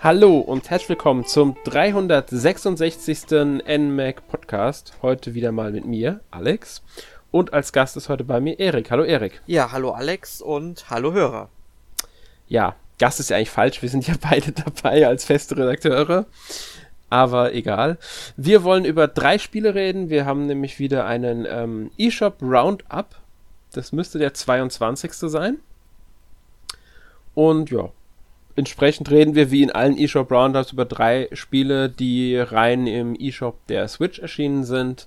[0.00, 3.32] Hallo und herzlich willkommen zum 366.
[3.66, 4.92] NMAC Podcast.
[5.02, 6.84] Heute wieder mal mit mir, Alex.
[7.32, 8.92] Und als Gast ist heute bei mir Erik.
[8.92, 9.42] Hallo Erik.
[9.46, 11.48] Ja, hallo Alex und hallo Hörer.
[12.46, 13.82] Ja, Gast ist ja eigentlich falsch.
[13.82, 16.26] Wir sind ja beide dabei als feste Redakteure.
[17.10, 17.98] Aber egal.
[18.36, 20.10] Wir wollen über drei Spiele reden.
[20.10, 23.16] Wir haben nämlich wieder einen ähm, eShop Roundup.
[23.72, 25.12] Das müsste der 22.
[25.12, 25.58] sein.
[27.34, 27.90] Und ja,
[28.58, 33.66] entsprechend reden wir wie in allen eShop Roundups über drei Spiele, die rein im eShop
[33.68, 35.06] der Switch erschienen sind.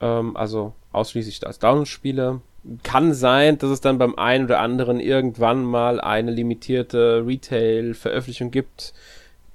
[0.00, 2.40] Ähm, also ausschließlich als Download-Spiele.
[2.82, 8.92] Kann sein, dass es dann beim einen oder anderen irgendwann mal eine limitierte Retail-Veröffentlichung gibt.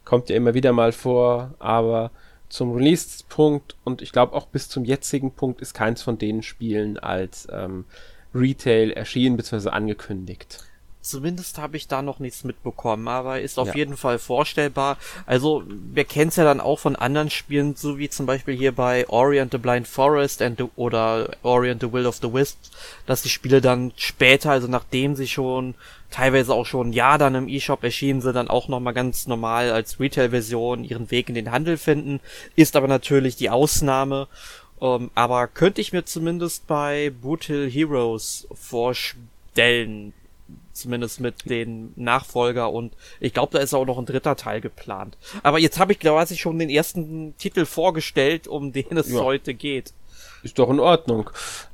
[0.03, 2.11] Kommt ja immer wieder mal vor, aber
[2.49, 6.97] zum Release-Punkt und ich glaube auch bis zum jetzigen Punkt ist keins von den Spielen
[6.97, 7.85] als ähm,
[8.34, 9.69] Retail erschienen bzw.
[9.69, 10.63] angekündigt.
[11.05, 13.75] Zumindest habe ich da noch nichts mitbekommen, aber ist auf ja.
[13.75, 14.98] jeden Fall vorstellbar.
[15.27, 18.71] Also, wir kennen es ja dann auch von anderen Spielen, so wie zum Beispiel hier
[18.71, 22.34] bei Ori and the Blind Forest and the, oder Ori and the Will of the
[22.34, 22.71] Wisps,
[23.05, 25.75] dass die Spiele dann später, also nachdem sie schon
[26.09, 29.71] teilweise auch schon ein Jahr dann im eShop erschienen sind, dann auch nochmal ganz normal
[29.71, 32.19] als Retail-Version ihren Weg in den Handel finden.
[32.55, 34.27] Ist aber natürlich die Ausnahme.
[34.81, 40.13] Ähm, aber könnte ich mir zumindest bei Boot Hill Heroes vorstellen,
[40.76, 45.18] Zumindest mit den Nachfolger und ich glaube, da ist auch noch ein dritter Teil geplant.
[45.41, 49.21] Aber jetzt habe ich quasi schon den ersten Titel vorgestellt, um den es ja.
[49.21, 49.93] heute geht.
[50.43, 51.29] Ist doch in Ordnung.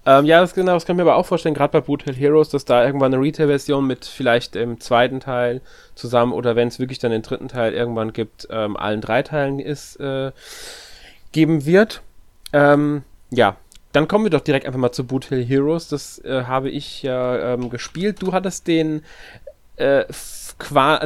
[0.05, 2.49] Ähm, ja, das, genau, das kann ich mir aber auch vorstellen, gerade bei Brutal Heroes,
[2.49, 5.61] dass da irgendwann eine Retail-Version mit vielleicht im zweiten Teil
[5.95, 9.59] zusammen oder wenn es wirklich dann den dritten Teil irgendwann gibt, ähm, allen drei Teilen
[9.59, 10.31] ist, äh,
[11.31, 12.03] geben wird.
[12.53, 13.57] Ähm, ja,
[13.91, 15.87] dann kommen wir doch direkt einfach mal zu Boot Hill Heroes.
[15.87, 18.21] Das äh, habe ich ja ähm, gespielt.
[18.21, 19.03] Du hattest den,
[19.75, 20.05] äh,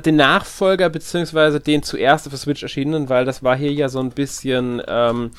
[0.05, 3.99] den Nachfolger beziehungsweise den zuerst auf der Switch erschienenen, weil das war hier ja so
[3.99, 5.31] ein bisschen ähm,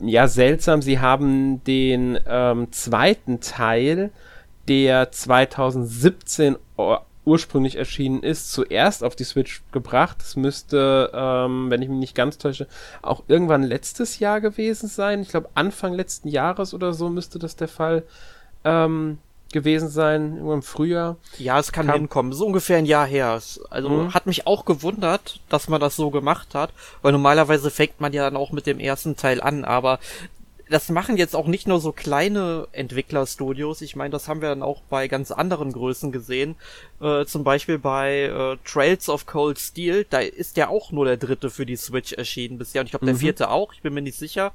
[0.00, 0.82] ja seltsam.
[0.82, 4.10] Sie haben den ähm, zweiten Teil,
[4.68, 6.56] der 2017
[7.24, 10.18] ursprünglich erschienen ist, zuerst auf die Switch gebracht.
[10.20, 12.66] Das müsste, ähm, wenn ich mich nicht ganz täusche,
[13.02, 15.22] auch irgendwann letztes Jahr gewesen sein.
[15.22, 18.02] Ich glaube, Anfang letzten Jahres oder so müsste das der Fall
[18.64, 19.18] ähm,
[19.54, 21.16] gewesen sein, irgendwann im Frühjahr.
[21.38, 22.32] Ja, es kann Kam hinkommen.
[22.32, 23.40] So ungefähr ein Jahr her.
[23.70, 24.12] Also mhm.
[24.12, 26.70] hat mich auch gewundert, dass man das so gemacht hat,
[27.00, 29.98] weil normalerweise fängt man ja dann auch mit dem ersten Teil an, aber
[30.68, 33.82] das machen jetzt auch nicht nur so kleine Entwicklerstudios.
[33.82, 36.56] Ich meine, das haben wir dann auch bei ganz anderen Größen gesehen.
[37.00, 40.06] Äh, zum Beispiel bei äh, Trails of Cold Steel.
[40.08, 42.80] Da ist ja auch nur der dritte für die Switch erschienen bisher.
[42.80, 43.18] Und ich glaube, der mhm.
[43.18, 43.74] vierte auch.
[43.74, 44.52] Ich bin mir nicht sicher.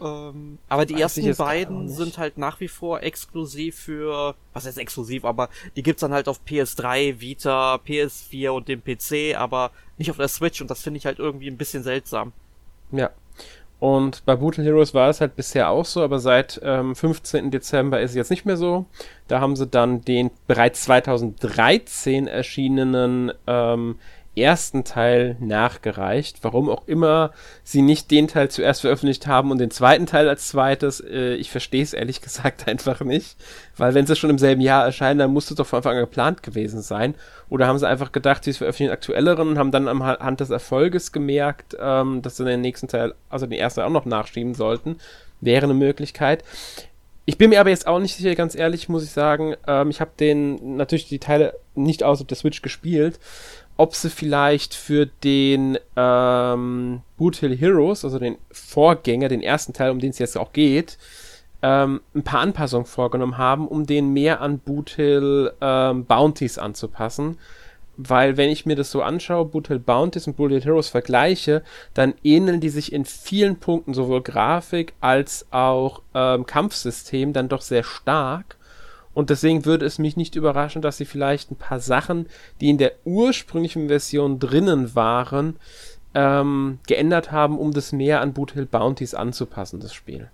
[0.00, 4.78] Ähm, aber die Weiß ersten beiden sind halt nach wie vor exklusiv für, was heißt
[4.78, 10.10] exklusiv, aber die gibt's dann halt auf PS3, Vita, PS4 und dem PC, aber nicht
[10.10, 12.32] auf der Switch und das finde ich halt irgendwie ein bisschen seltsam.
[12.92, 13.10] Ja,
[13.80, 17.50] und bei Brutal Heroes war es halt bisher auch so, aber seit ähm, 15.
[17.52, 18.86] Dezember ist es jetzt nicht mehr so.
[19.28, 23.96] Da haben sie dann den bereits 2013 erschienenen ähm,
[24.40, 26.38] ersten Teil nachgereicht.
[26.42, 27.32] Warum auch immer
[27.64, 31.00] sie nicht den Teil zuerst veröffentlicht haben und den zweiten Teil als zweites.
[31.00, 33.36] Äh, ich verstehe es ehrlich gesagt einfach nicht.
[33.76, 36.00] Weil wenn sie schon im selben Jahr erscheinen, dann muss es doch von Anfang an
[36.00, 37.14] geplant gewesen sein.
[37.48, 41.76] Oder haben sie einfach gedacht, sie veröffentlichen aktuelleren und haben dann anhand des Erfolges gemerkt,
[41.80, 44.96] ähm, dass sie den nächsten Teil, also den ersten auch noch nachschieben sollten.
[45.40, 46.44] Wäre eine Möglichkeit.
[47.28, 49.54] Ich bin mir aber jetzt auch nicht sicher, ganz ehrlich, muss ich sagen.
[49.66, 53.20] Ähm, ich habe den natürlich die Teile nicht auf der Switch gespielt
[53.78, 59.92] ob sie vielleicht für den ähm, Boot Hill Heroes, also den Vorgänger, den ersten Teil,
[59.92, 60.98] um den es jetzt auch geht,
[61.62, 67.38] ähm, ein paar Anpassungen vorgenommen haben, um den mehr an Boot Hill ähm, Bounties anzupassen.
[67.96, 71.62] Weil wenn ich mir das so anschaue, Boot Hill Bounties und Boot Hill Heroes vergleiche,
[71.94, 77.62] dann ähneln die sich in vielen Punkten sowohl Grafik als auch ähm, Kampfsystem dann doch
[77.62, 78.56] sehr stark.
[79.18, 82.26] Und deswegen würde es mich nicht überraschen, dass sie vielleicht ein paar Sachen,
[82.60, 85.56] die in der ursprünglichen Version drinnen waren,
[86.14, 90.30] ähm, geändert haben, um das mehr an Boot Hill Bounties anzupassen, das Spiel.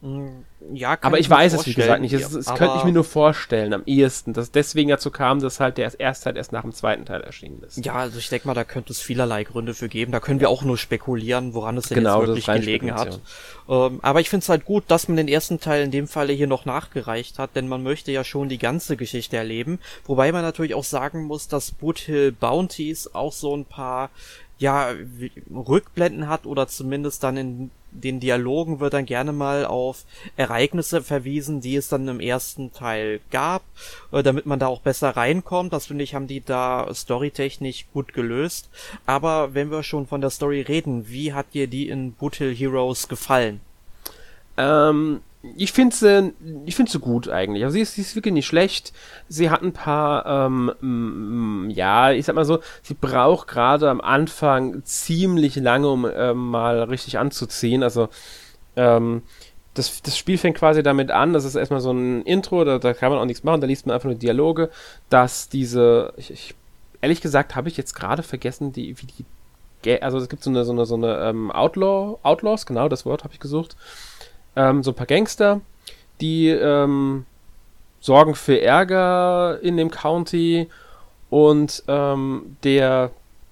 [0.00, 2.12] Mm, ja, aber ich, weiß es wie gesagt nicht.
[2.12, 5.76] Es, es könnte ich mir nur vorstellen am ehesten, dass deswegen dazu kam, dass halt
[5.76, 7.84] der erste Teil erst nach dem zweiten Teil erschienen ist.
[7.84, 10.12] Ja, also ich denke mal, da könnte es vielerlei Gründe für geben.
[10.12, 13.20] Da können wir auch nur spekulieren, woran es denn genau, jetzt wirklich gelegen hat.
[13.68, 16.32] Ähm, aber ich finde es halt gut, dass man den ersten Teil in dem Falle
[16.32, 19.80] hier noch nachgereicht hat, denn man möchte ja schon die ganze Geschichte erleben.
[20.04, 24.10] Wobei man natürlich auch sagen muss, dass Boot Hill Bounties auch so ein paar
[24.58, 24.92] ja,
[25.50, 30.04] Rückblenden hat oder zumindest dann in den Dialogen wird dann gerne mal auf
[30.36, 33.62] Ereignisse verwiesen, die es dann im ersten Teil gab,
[34.12, 35.72] äh, damit man da auch besser reinkommt.
[35.72, 38.68] Das finde ich, haben die da storytechnisch gut gelöst.
[39.06, 42.54] Aber wenn wir schon von der Story reden, wie hat dir die in Boot Hill
[42.54, 43.60] Heroes gefallen?
[44.56, 46.32] Ähm, ich finde sie,
[46.66, 47.62] ich finde sie gut eigentlich.
[47.62, 48.92] Also sie ist, sie ist wirklich nicht schlecht.
[49.28, 54.84] Sie hat ein paar, ähm, ja, ich sag mal so, sie braucht gerade am Anfang
[54.84, 57.84] ziemlich lange, um ähm, mal richtig anzuziehen.
[57.84, 58.08] Also
[58.74, 59.22] ähm,
[59.74, 62.92] das, das Spiel fängt quasi damit an, das ist erstmal so ein Intro, da, da
[62.92, 64.70] kann man auch nichts machen, da liest man einfach nur Dialoge,
[65.08, 66.54] dass diese, ich, ich,
[67.00, 70.64] ehrlich gesagt habe ich jetzt gerade vergessen, die, wie die, also es gibt so eine,
[70.64, 73.76] so eine, so eine ähm, Outlaw, Outlaws, genau, das Wort habe ich gesucht
[74.58, 75.60] ähm, so ein paar Gangster,
[76.20, 77.24] die ähm,
[78.00, 80.68] sorgen für Ärger in dem County
[81.30, 83.10] und ähm, der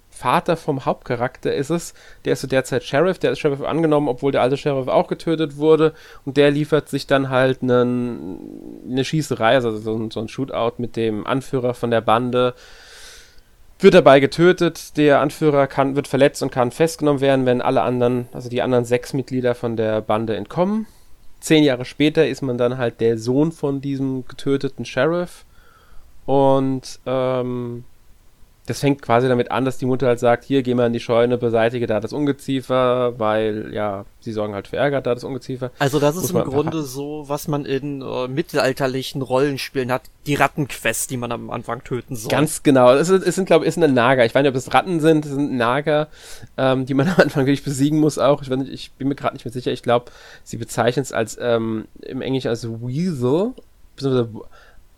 [0.09, 1.93] Vater vom Hauptcharakter ist es,
[2.25, 5.57] der ist so derzeit Sheriff, der ist Sheriff angenommen, obwohl der alte Sheriff auch getötet
[5.57, 5.93] wurde
[6.25, 10.73] und der liefert sich dann halt einen, eine Schießerei, also so ein, so ein Shootout
[10.79, 12.55] mit dem Anführer von der Bande,
[13.79, 18.27] wird dabei getötet, der Anführer kann, wird verletzt und kann festgenommen werden, wenn alle anderen,
[18.33, 20.87] also die anderen sechs Mitglieder von der Bande entkommen
[21.39, 25.45] zehn Jahre später ist man dann halt der Sohn von diesem getöteten Sheriff.
[26.25, 27.85] Und ähm,
[28.67, 30.99] das fängt quasi damit an, dass die Mutter halt sagt, hier, geh mal in die
[30.99, 35.71] Scheune, beseitige da das Ungeziefer, weil, ja, sie sorgen halt für Ärger da das Ungeziefer.
[35.79, 41.09] Also das ist im Grunde so, was man in äh, mittelalterlichen Rollenspielen hat, die Rattenquest,
[41.09, 42.29] die man am Anfang töten soll.
[42.29, 42.93] Ganz genau.
[42.93, 44.25] Es, ist, es sind, glaube ich, es sind Nager.
[44.25, 46.09] Ich weiß nicht, ob es Ratten sind, es sind Nager,
[46.57, 48.41] ähm, die man am Anfang wirklich besiegen muss auch.
[48.41, 49.71] Ich, nicht, ich bin mir gerade nicht mehr sicher.
[49.71, 50.11] Ich glaube,
[50.43, 53.53] sie bezeichnen es als, ähm, im Englischen als Weasel,
[53.95, 54.29] beziehungsweise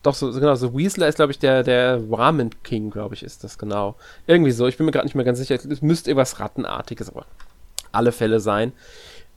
[0.03, 3.43] doch, so, genau, so Weasler ist, glaube ich, der, der Ramen King, glaube ich, ist
[3.43, 3.95] das genau.
[4.27, 5.55] Irgendwie so, ich bin mir gerade nicht mehr ganz sicher.
[5.55, 7.25] Es müsste irgendwas Rattenartiges, aber
[7.91, 8.71] alle Fälle sein.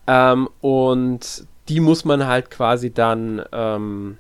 [0.07, 4.19] Ähm, und die muss man halt quasi dann ähm,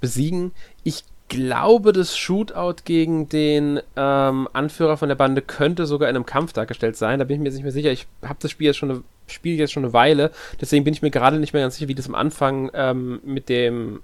[0.00, 0.52] besiegen.
[0.84, 6.26] Ich glaube, das Shootout gegen den ähm, Anführer von der Bande könnte sogar in einem
[6.26, 7.18] Kampf dargestellt sein.
[7.18, 7.90] Da bin ich mir jetzt nicht mehr sicher.
[7.90, 10.32] Ich habe das Spiel jetzt schon eine, Spiel jetzt schon eine Weile.
[10.60, 13.48] Deswegen bin ich mir gerade nicht mehr ganz sicher, wie das am Anfang ähm, mit
[13.48, 14.00] dem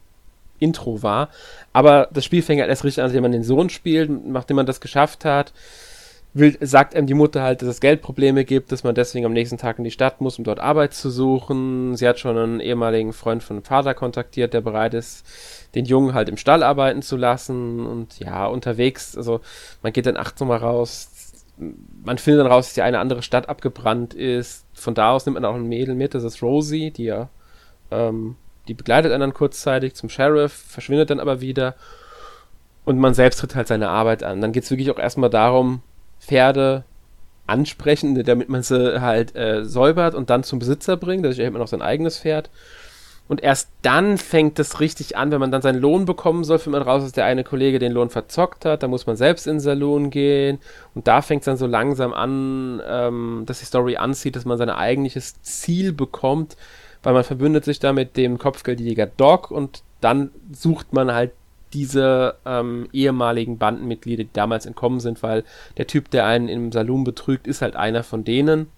[0.59, 1.29] Intro war.
[1.73, 4.67] Aber das Spiel fängt halt erst richtig an, wenn man den Sohn spielt, nachdem man
[4.67, 5.53] das geschafft hat.
[6.35, 9.57] Will, sagt einem die Mutter halt, dass es Geldprobleme gibt, dass man deswegen am nächsten
[9.57, 11.97] Tag in die Stadt muss, um dort Arbeit zu suchen.
[11.97, 15.25] Sie hat schon einen ehemaligen Freund von Vater kontaktiert, der bereit ist,
[15.75, 17.87] den Jungen halt im Stall arbeiten zu lassen.
[17.87, 19.41] Und ja, unterwegs, also
[19.83, 21.09] man geht dann acht mal raus.
[22.05, 24.67] Man findet dann raus, dass die eine andere Stadt abgebrannt ist.
[24.75, 27.31] Von da aus nimmt man auch ein Mädel mit, das ist Rosie, die ja
[27.91, 28.37] ähm,
[28.69, 31.75] die begleitet einen dann kurzzeitig zum Sheriff, verschwindet dann aber wieder
[32.85, 34.41] und man selbst tritt halt seine Arbeit an.
[34.41, 35.83] Dann geht es wirklich auch erstmal darum,
[36.21, 36.85] Pferde
[37.47, 41.25] ansprechen, damit man sie halt äh, säubert und dann zum Besitzer bringt.
[41.25, 42.51] Dadurch erhält man auch sein eigenes Pferd.
[43.29, 46.81] Und erst dann fängt es richtig an, wenn man dann seinen Lohn bekommen soll, findet
[46.81, 48.85] man raus, dass der eine Kollege den Lohn verzockt hat.
[48.85, 50.61] Da muss man selbst in den Salon gehen.
[50.95, 54.59] Und da fängt es dann so langsam an, ähm, dass die Story anzieht, dass man
[54.59, 56.57] sein eigentliches Ziel bekommt,
[57.07, 61.31] weil man verbündet sich da mit dem Kopfgeldjäger Doc und dann sucht man halt
[61.73, 65.45] diese ähm, ehemaligen Bandenmitglieder, die damals entkommen sind, weil
[65.77, 68.73] der Typ, der einen im Saloon betrügt, ist halt einer von denen.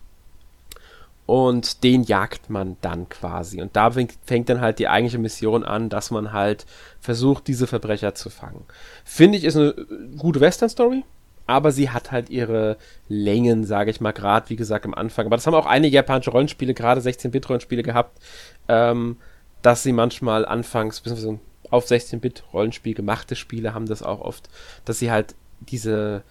[1.24, 3.62] Und den jagt man dann quasi.
[3.62, 6.66] Und da fängt dann halt die eigentliche Mission an, dass man halt
[7.00, 8.66] versucht, diese Verbrecher zu fangen.
[9.04, 9.74] Finde ich, ist eine
[10.18, 11.02] gute Western-Story
[11.48, 12.76] aber sie hat halt ihre
[13.08, 15.26] Längen, sage ich mal, gerade wie gesagt am Anfang.
[15.26, 18.20] Aber das haben auch einige japanische Rollenspiele, gerade 16-Bit-Rollenspiele gehabt,
[18.68, 19.16] ähm,
[19.62, 21.40] dass sie manchmal anfangs, beziehungsweise
[21.70, 24.50] auf 16-Bit-Rollenspiel gemachte Spiele haben das auch oft,
[24.84, 26.22] dass sie halt diese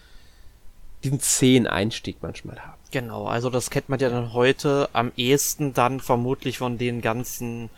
[1.04, 2.78] diesen zähen Einstieg manchmal haben.
[2.92, 7.70] Genau, also das kennt man ja dann heute am ehesten dann vermutlich von den ganzen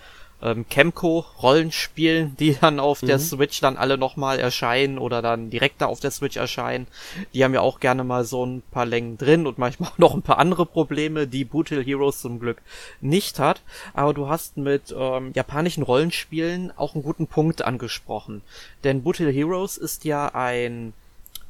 [0.42, 3.08] ähm, Chemco-Rollenspielen, die dann auf mhm.
[3.08, 6.88] der Switch dann alle nochmal erscheinen oder dann direkt da auf der Switch erscheinen.
[7.34, 10.14] Die haben ja auch gerne mal so ein paar Längen drin und manchmal auch noch
[10.14, 12.62] ein paar andere Probleme, die Boot Hill Heroes zum Glück
[13.02, 13.62] nicht hat.
[13.94, 18.42] Aber du hast mit ähm, japanischen Rollenspielen auch einen guten Punkt angesprochen.
[18.84, 20.94] Denn Boot Hill Heroes ist ja ein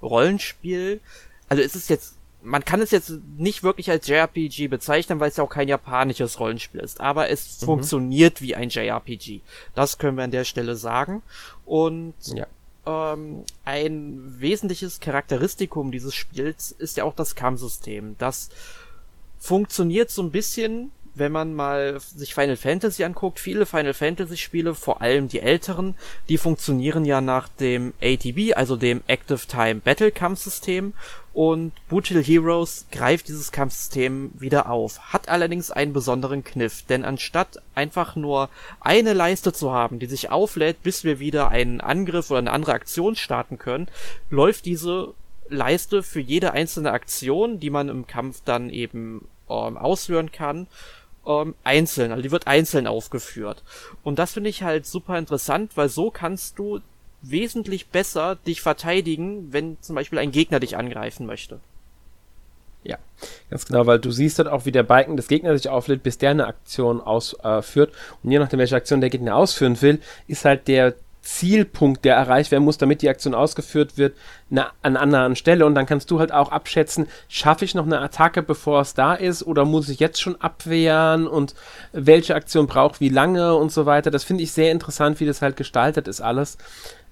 [0.02, 1.02] Rollenspiel,
[1.50, 5.38] also es ist jetzt man kann es jetzt nicht wirklich als JRPG bezeichnen, weil es
[5.38, 7.66] ja auch kein japanisches Rollenspiel ist, aber es mhm.
[7.66, 9.42] funktioniert wie ein JRPG.
[9.76, 11.22] Das können wir an der Stelle sagen.
[11.66, 12.48] Und ja.
[12.86, 18.16] ähm, ein wesentliches Charakteristikum dieses Spiels ist ja auch das Kampfsystem.
[18.18, 18.50] Das
[19.38, 24.74] funktioniert so ein bisschen wenn man mal sich Final Fantasy anguckt, viele Final Fantasy Spiele,
[24.74, 25.96] vor allem die älteren,
[26.30, 30.94] die funktionieren ja nach dem ATB, also dem Active Time Battle Kampfsystem
[31.40, 37.62] Und Hill Heroes greift dieses Kampfsystem wieder auf, hat allerdings einen besonderen Kniff, denn anstatt
[37.76, 38.50] einfach nur
[38.82, 42.74] eine Leiste zu haben, die sich auflädt, bis wir wieder einen Angriff oder eine andere
[42.74, 43.88] Aktion starten können,
[44.30, 45.14] läuft diese
[45.48, 50.68] Leiste für jede einzelne Aktion, die man im Kampf dann eben ähm, ausführen kann,
[51.26, 53.64] ähm, einzeln, also die wird einzeln aufgeführt.
[54.04, 56.82] Und das finde ich halt super interessant, weil so kannst du
[57.22, 61.60] wesentlich besser dich verteidigen, wenn zum Beispiel ein Gegner dich angreifen möchte.
[62.84, 62.98] Ja,
[63.50, 66.18] ganz genau, weil du siehst dann auch, wie der Balken des Gegners sich auflädt, bis
[66.18, 67.92] der eine Aktion ausführt.
[67.92, 72.16] Äh, und je nachdem, welche Aktion der Gegner ausführen will, ist halt der Zielpunkt, der
[72.16, 74.16] erreicht werden muss, damit die Aktion ausgeführt wird,
[74.50, 75.66] eine, an einer anderen Stelle.
[75.66, 79.14] Und dann kannst du halt auch abschätzen, schaffe ich noch eine Attacke, bevor es da
[79.14, 81.56] ist, oder muss ich jetzt schon abwehren und
[81.92, 84.12] welche Aktion braucht wie lange und so weiter.
[84.12, 86.58] Das finde ich sehr interessant, wie das halt gestaltet ist alles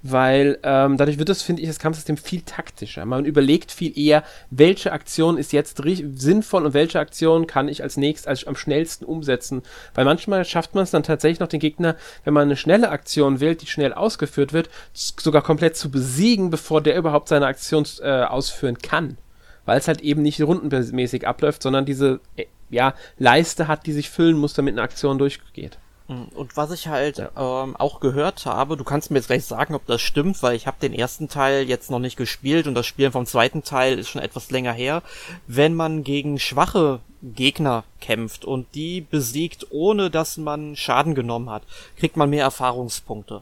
[0.03, 3.05] weil ähm, dadurch wird das, finde ich, das Kampfsystem viel taktischer.
[3.05, 5.81] Man überlegt viel eher, welche Aktion ist jetzt
[6.15, 9.63] sinnvoll und welche Aktion kann ich als nächstes, als am schnellsten umsetzen.
[9.95, 13.39] Weil manchmal schafft man es dann tatsächlich noch den Gegner, wenn man eine schnelle Aktion
[13.39, 18.23] wählt, die schnell ausgeführt wird, sogar komplett zu besiegen, bevor der überhaupt seine Aktion äh,
[18.23, 19.17] ausführen kann.
[19.65, 24.09] Weil es halt eben nicht rundenmäßig abläuft, sondern diese äh, ja, Leiste hat, die sich
[24.09, 25.77] füllen muss, damit eine Aktion durchgeht.
[26.07, 26.27] Mhm.
[26.35, 27.29] Und was ich halt ja.
[27.35, 30.67] ähm, auch gehört habe, du kannst mir jetzt gleich sagen, ob das stimmt, weil ich
[30.67, 34.09] habe den ersten Teil jetzt noch nicht gespielt und das Spielen vom zweiten Teil ist
[34.09, 35.03] schon etwas länger her.
[35.47, 41.63] Wenn man gegen schwache Gegner kämpft und die besiegt, ohne dass man Schaden genommen hat,
[41.97, 43.41] kriegt man mehr Erfahrungspunkte.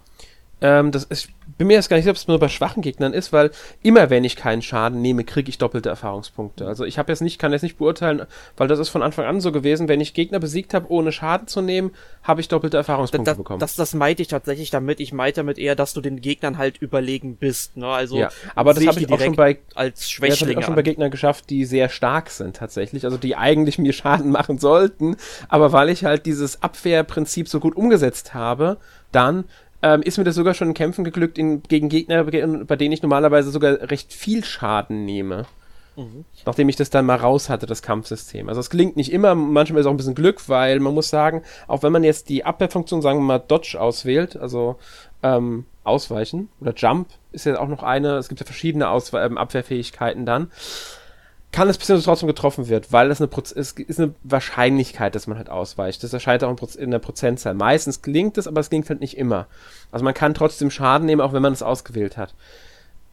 [0.66, 1.30] Ähm, das ist,
[1.60, 3.52] bin mir jetzt gar nicht sicher, ob es nur bei schwachen Gegnern ist, weil
[3.84, 6.66] immer wenn ich keinen Schaden nehme, kriege ich doppelte Erfahrungspunkte.
[6.66, 8.24] Also ich habe jetzt nicht, kann jetzt nicht beurteilen,
[8.58, 11.48] weil das ist von Anfang an so gewesen, wenn ich Gegner besiegt habe, ohne Schaden
[11.48, 11.92] zu nehmen,
[12.24, 13.60] habe ich doppelte Erfahrungspunkte das, bekommen.
[13.60, 15.00] Das, das meinte ich tatsächlich damit.
[15.00, 17.78] Ich meinte damit eher, dass du den Gegnern halt überlegen bist.
[17.78, 17.88] Ne?
[17.88, 20.76] Also ja, aber das habe ich auch schon bei als Schwächlinge ja, ich auch schon
[20.76, 25.16] bei Gegnern geschafft, die sehr stark sind tatsächlich, also die eigentlich mir Schaden machen sollten,
[25.48, 28.78] aber weil ich halt dieses Abwehrprinzip so gut umgesetzt habe,
[29.12, 29.46] dann
[29.82, 33.02] ähm, ist mir das sogar schon in Kämpfen geglückt in, gegen Gegner, bei denen ich
[33.02, 35.46] normalerweise sogar recht viel Schaden nehme.
[35.96, 36.26] Mhm.
[36.46, 38.50] Nachdem ich das dann mal raus hatte, das Kampfsystem.
[38.50, 41.44] Also es gelingt nicht immer, manchmal ist auch ein bisschen Glück, weil man muss sagen,
[41.68, 44.78] auch wenn man jetzt die Abwehrfunktion, sagen wir mal, Dodge auswählt, also
[45.24, 49.38] ähm, Ausweichen oder Jump ist ja auch noch eine, es gibt ja verschiedene Auswe ähm,
[49.38, 50.52] Abwehrfähigkeiten dann
[51.56, 55.16] kann es passieren, dass trotzdem getroffen wird, weil das eine, Proz ist, ist eine Wahrscheinlichkeit,
[55.16, 56.04] dass man halt ausweicht.
[56.04, 57.54] Das erscheint auch in der Prozentzahl.
[57.54, 59.48] Meistens gelingt es, aber es gelingt halt nicht immer.
[59.90, 62.34] Also man kann trotzdem Schaden nehmen, auch wenn man es ausgewählt hat.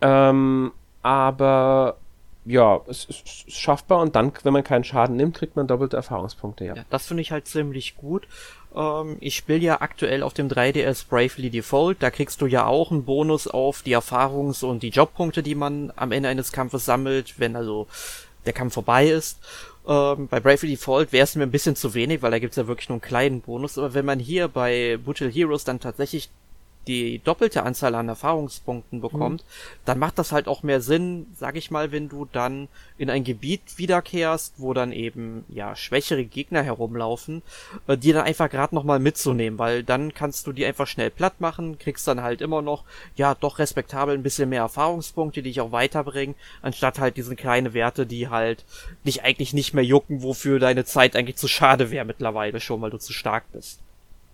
[0.01, 0.73] Ähm,
[1.03, 1.99] aber
[2.45, 6.65] ja, es ist schaffbar und dann, wenn man keinen Schaden nimmt, kriegt man doppelte Erfahrungspunkte,
[6.65, 6.75] ja.
[6.75, 8.27] ja das finde ich halt ziemlich gut.
[8.75, 12.91] Ähm, ich spiele ja aktuell auf dem 3DS Bravely Default, da kriegst du ja auch
[12.91, 17.39] einen Bonus auf die Erfahrungs- und die Jobpunkte, die man am Ende eines Kampfes sammelt,
[17.39, 17.87] wenn also
[18.47, 19.39] der Kampf vorbei ist.
[19.87, 22.67] Ähm, bei Bravely Default wäre es mir ein bisschen zu wenig, weil da gibt's ja
[22.67, 23.79] wirklich nur einen kleinen Bonus.
[23.79, 26.31] Aber wenn man hier bei Brutal Heroes dann tatsächlich
[26.87, 29.79] die doppelte Anzahl an Erfahrungspunkten bekommt, mhm.
[29.85, 33.25] dann macht das halt auch mehr Sinn, sag ich mal, wenn du dann in ein
[33.25, 37.43] Gebiet wiederkehrst, wo dann eben ja schwächere Gegner herumlaufen,
[37.87, 41.11] äh, die dann einfach gerade noch mal mitzunehmen, weil dann kannst du die einfach schnell
[41.11, 42.85] platt machen, kriegst dann halt immer noch
[43.17, 47.75] ja doch respektabel ein bisschen mehr Erfahrungspunkte, die dich auch weiterbringen, anstatt halt diese kleine
[47.75, 48.65] Werte, die halt
[49.07, 52.91] dich eigentlich nicht mehr jucken, wofür deine Zeit eigentlich zu schade wäre mittlerweile schon, weil
[52.91, 53.81] du zu stark bist.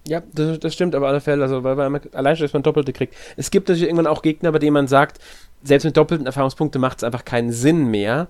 [0.09, 2.93] Ja, das, das stimmt aber alle Fälle, also weil, man allein schon, dass man Doppelte
[2.93, 3.15] kriegt.
[3.37, 5.19] Es gibt natürlich irgendwann auch Gegner, bei denen man sagt,
[5.63, 8.29] selbst mit doppelten Erfahrungspunkten macht es einfach keinen Sinn mehr.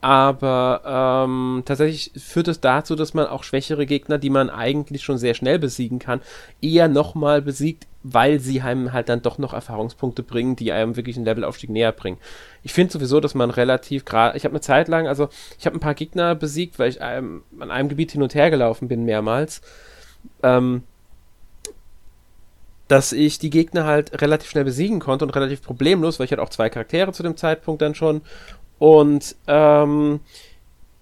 [0.00, 5.18] Aber ähm, tatsächlich führt es dazu, dass man auch schwächere Gegner, die man eigentlich schon
[5.18, 6.20] sehr schnell besiegen kann,
[6.62, 11.16] eher nochmal besiegt, weil sie einem halt dann doch noch Erfahrungspunkte bringen, die einem wirklich
[11.16, 12.18] einen Levelaufstieg näher bringen.
[12.62, 15.76] Ich finde sowieso, dass man relativ gerade, ich habe eine Zeit lang, also ich habe
[15.76, 19.04] ein paar Gegner besiegt, weil ich ähm, an einem Gebiet hin und her gelaufen bin
[19.04, 19.62] mehrmals.
[20.44, 20.84] Ähm,
[22.88, 26.42] dass ich die Gegner halt relativ schnell besiegen konnte und relativ problemlos, weil ich hatte
[26.42, 28.22] auch zwei Charaktere zu dem Zeitpunkt dann schon.
[28.78, 30.20] Und ähm,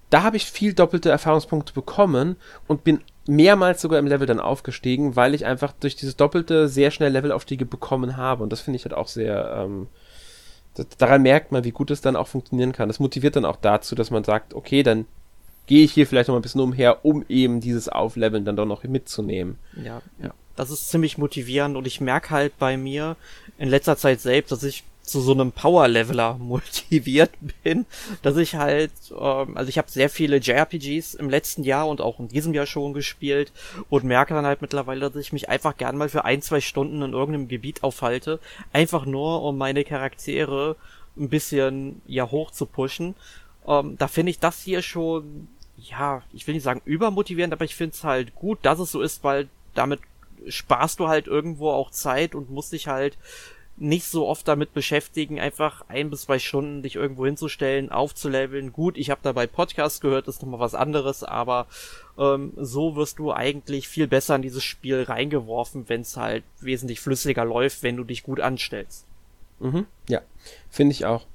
[0.09, 2.35] da habe ich viel doppelte Erfahrungspunkte bekommen
[2.67, 6.91] und bin mehrmals sogar im Level dann aufgestiegen, weil ich einfach durch dieses doppelte sehr
[6.91, 8.43] schnell Levelaufstiege bekommen habe.
[8.43, 9.53] Und das finde ich halt auch sehr.
[9.57, 9.87] Ähm,
[10.97, 12.87] daran merkt man, wie gut es dann auch funktionieren kann.
[12.87, 15.05] Das motiviert dann auch dazu, dass man sagt, okay, dann
[15.65, 18.65] gehe ich hier vielleicht noch mal ein bisschen umher, um eben dieses Aufleveln dann doch
[18.65, 19.57] noch mitzunehmen.
[19.83, 20.33] Ja, ja.
[20.57, 23.15] Das ist ziemlich motivierend und ich merke halt bei mir
[23.57, 27.31] in letzter Zeit selbst, dass ich zu so einem Power-Leveler motiviert
[27.63, 27.85] bin,
[28.21, 32.19] dass ich halt, ähm, also ich habe sehr viele JRPGs im letzten Jahr und auch
[32.19, 33.51] in diesem Jahr schon gespielt
[33.89, 37.01] und merke dann halt mittlerweile, dass ich mich einfach gern mal für ein, zwei Stunden
[37.01, 38.39] in irgendeinem Gebiet aufhalte,
[38.73, 40.75] einfach nur um meine Charaktere
[41.17, 43.15] ein bisschen ja hoch zu pushen.
[43.67, 45.47] Ähm, da finde ich das hier schon,
[45.77, 49.01] ja, ich will nicht sagen übermotivierend, aber ich finde es halt gut, dass es so
[49.01, 49.99] ist, weil damit
[50.47, 53.17] sparst du halt irgendwo auch Zeit und musst dich halt
[53.77, 58.73] nicht so oft damit beschäftigen, einfach ein bis zwei Stunden dich irgendwo hinzustellen, aufzuleveln.
[58.73, 61.67] Gut, ich habe dabei Podcast gehört, ist nochmal was anderes, aber
[62.17, 66.99] ähm, so wirst du eigentlich viel besser in dieses Spiel reingeworfen, wenn es halt wesentlich
[66.99, 69.05] flüssiger läuft, wenn du dich gut anstellst.
[69.59, 70.21] Mhm, ja,
[70.71, 71.25] finde ich auch.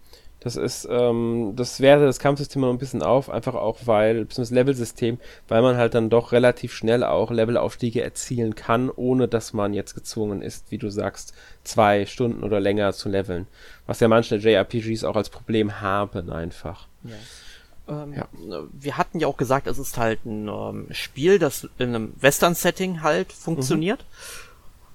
[0.43, 4.51] Das ist, ähm, das wertet das Kampfsystem noch ein bisschen auf, einfach auch weil, das
[4.51, 9.73] Level-System, weil man halt dann doch relativ schnell auch Levelaufstiege erzielen kann, ohne dass man
[9.73, 11.33] jetzt gezwungen ist, wie du sagst,
[11.63, 13.47] zwei Stunden oder länger zu leveln.
[13.87, 16.89] Was ja manche JRPGs auch als Problem haben einfach.
[17.05, 18.03] Ja.
[18.03, 18.29] Ähm, ja.
[18.73, 23.03] Wir hatten ja auch gesagt, es ist halt ein ähm, Spiel, das in einem Western-Setting
[23.03, 24.01] halt funktioniert.
[24.01, 24.52] Mhm.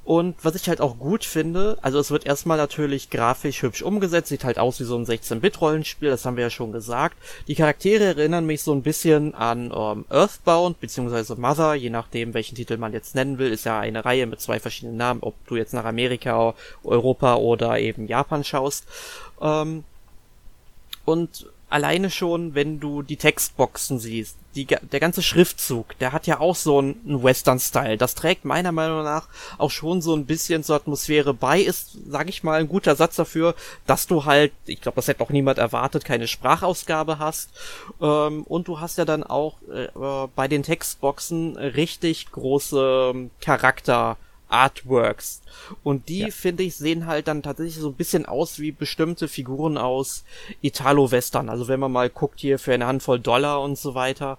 [0.07, 4.29] Und was ich halt auch gut finde, also es wird erstmal natürlich grafisch hübsch umgesetzt,
[4.29, 7.17] sieht halt aus wie so ein 16-Bit-Rollenspiel, das haben wir ja schon gesagt.
[7.49, 12.55] Die Charaktere erinnern mich so ein bisschen an ähm, Earthbound beziehungsweise Mother, je nachdem welchen
[12.55, 15.57] Titel man jetzt nennen will, ist ja eine Reihe mit zwei verschiedenen Namen, ob du
[15.57, 16.53] jetzt nach Amerika,
[16.85, 18.87] Europa oder eben Japan schaust.
[19.41, 19.83] Ähm,
[21.03, 26.39] und alleine schon, wenn du die Textboxen siehst, die, der ganze Schriftzug, der hat ja
[26.39, 27.97] auch so einen Western-Style.
[27.97, 32.29] Das trägt meiner Meinung nach auch schon so ein bisschen zur Atmosphäre bei, ist, sag
[32.29, 33.53] ich mal, ein guter Satz dafür,
[33.85, 37.51] dass du halt, ich glaube, das hätte auch niemand erwartet, keine Sprachausgabe hast.
[38.01, 39.87] Ähm, und du hast ja dann auch äh,
[40.35, 44.17] bei den Textboxen richtig große ähm, Charakter-
[44.49, 45.41] Artworks.
[45.83, 46.29] Und die, ja.
[46.29, 50.23] finde ich, sehen halt dann tatsächlich so ein bisschen aus wie bestimmte Figuren aus
[50.61, 51.49] Italo-Western.
[51.49, 54.37] Also wenn man mal guckt hier für eine Handvoll Dollar und so weiter,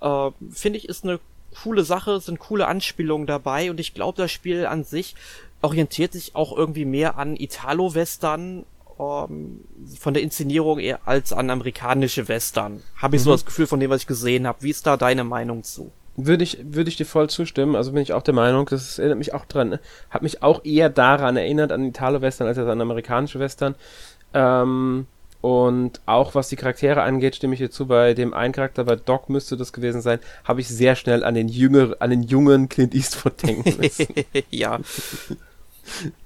[0.00, 1.20] äh, finde ich, ist eine
[1.62, 5.14] coole Sache, sind coole Anspielungen dabei und ich glaube, das Spiel an sich
[5.62, 8.66] orientiert sich auch irgendwie mehr an Italo-Western
[8.98, 9.60] ähm,
[9.98, 12.82] von der Inszenierung eher als an amerikanische Western.
[12.96, 13.24] Habe ich mhm.
[13.24, 14.62] so das Gefühl von dem, was ich gesehen habe.
[14.62, 15.92] Wie ist da deine Meinung zu?
[16.16, 17.74] Würde ich, würde ich dir voll zustimmen.
[17.74, 19.78] Also bin ich auch der Meinung, das erinnert mich auch dran,
[20.10, 23.74] hat mich auch eher daran erinnert, an Italo-Western, als an amerikanische Western.
[24.32, 25.06] Ähm,
[25.44, 28.96] und auch was die Charaktere angeht, stimme ich dir zu, bei dem einen Charakter, bei
[28.96, 32.70] Doc müsste das gewesen sein, habe ich sehr schnell an den jünger, an den jungen
[32.70, 34.06] Clint Eastwood denken müssen.
[34.50, 34.80] ja.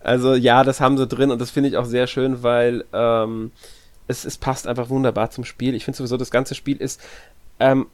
[0.04, 3.50] Also ja, das haben sie drin und das finde ich auch sehr schön, weil ähm,
[4.06, 5.74] es, es passt einfach wunderbar zum Spiel.
[5.74, 7.00] Ich finde sowieso, das ganze Spiel ist
[7.58, 7.86] ähm,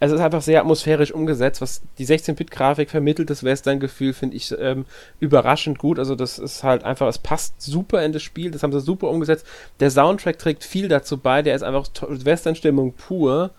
[0.00, 4.86] es ist einfach sehr atmosphärisch umgesetzt, was die 16-Bit-Grafik vermittelt, das Western-Gefühl finde ich ähm,
[5.20, 5.98] überraschend gut.
[5.98, 9.08] Also das ist halt einfach, es passt super in das Spiel, das haben sie super
[9.08, 9.46] umgesetzt.
[9.78, 13.50] Der Soundtrack trägt viel dazu bei, der ist einfach Western-Stimmung pur.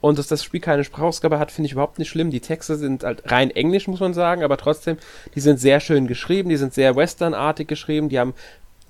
[0.00, 2.30] Und dass das Spiel keine Sprachausgabe hat, finde ich überhaupt nicht schlimm.
[2.30, 4.98] Die Texte sind halt rein englisch, muss man sagen, aber trotzdem,
[5.34, 8.34] die sind sehr schön geschrieben, die sind sehr westernartig geschrieben, die haben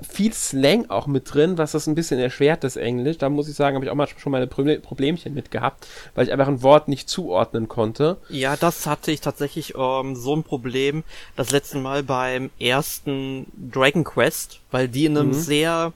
[0.03, 3.19] viel Slang auch mit drin, was das ein bisschen erschwert, das Englisch.
[3.19, 6.33] Da muss ich sagen, habe ich auch mal schon meine Problemchen mit gehabt, weil ich
[6.33, 8.19] einfach ein Wort nicht zuordnen konnte.
[8.29, 11.05] Ja, das hatte ich tatsächlich ähm, so ein Problem
[11.37, 15.35] das letzte Mal beim ersten Dragon Quest, weil die in einem mhm.
[15.35, 15.93] sehr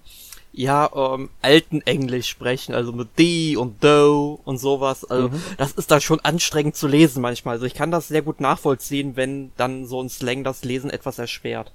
[0.52, 5.04] ja, ähm, alten Englisch sprechen, also mit the und do und sowas.
[5.04, 5.42] Also mhm.
[5.56, 7.54] das ist dann schon anstrengend zu lesen manchmal.
[7.54, 11.18] Also ich kann das sehr gut nachvollziehen, wenn dann so ein Slang das Lesen etwas
[11.18, 11.72] erschwert.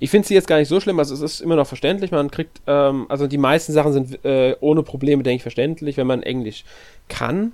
[0.00, 2.10] Ich finde sie jetzt gar nicht so schlimm, also es ist immer noch verständlich.
[2.10, 6.06] Man kriegt, ähm, also die meisten Sachen sind äh, ohne Probleme, denke ich, verständlich, wenn
[6.06, 6.64] man Englisch
[7.08, 7.52] kann.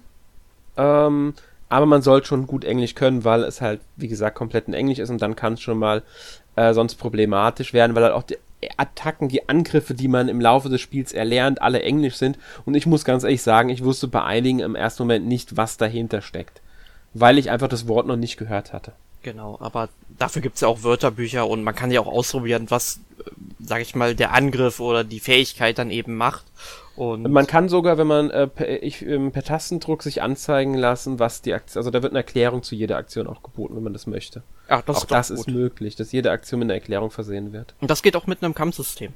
[0.77, 1.35] Ähm,
[1.69, 4.99] aber man sollte schon gut Englisch können, weil es halt, wie gesagt, komplett in Englisch
[4.99, 6.03] ist und dann kann es schon mal
[6.57, 8.39] äh, sonst problematisch werden, weil halt auch die
[8.77, 12.39] Attacken, die Angriffe, die man im Laufe des Spiels erlernt, alle Englisch sind.
[12.67, 15.77] Und ich muss ganz ehrlich sagen, ich wusste bei einigen im ersten Moment nicht, was
[15.77, 16.61] dahinter steckt,
[17.15, 18.93] weil ich einfach das Wort noch nicht gehört hatte.
[19.23, 23.31] Genau, aber dafür gibt's ja auch Wörterbücher und man kann ja auch ausprobieren, was, äh,
[23.59, 26.45] sag ich mal, der Angriff oder die Fähigkeit dann eben macht.
[26.97, 31.19] Und man kann sogar, wenn man äh, per, ich, ähm, per Tastendruck sich anzeigen lassen,
[31.19, 33.93] was die Aktion, also da wird eine Erklärung zu jeder Aktion auch geboten, wenn man
[33.93, 34.43] das möchte.
[34.69, 35.39] Ach, das auch ist das gut.
[35.39, 37.75] ist möglich, dass jede Aktion mit einer Erklärung versehen wird.
[37.81, 39.15] Und das geht auch mit einem Kampfsystem.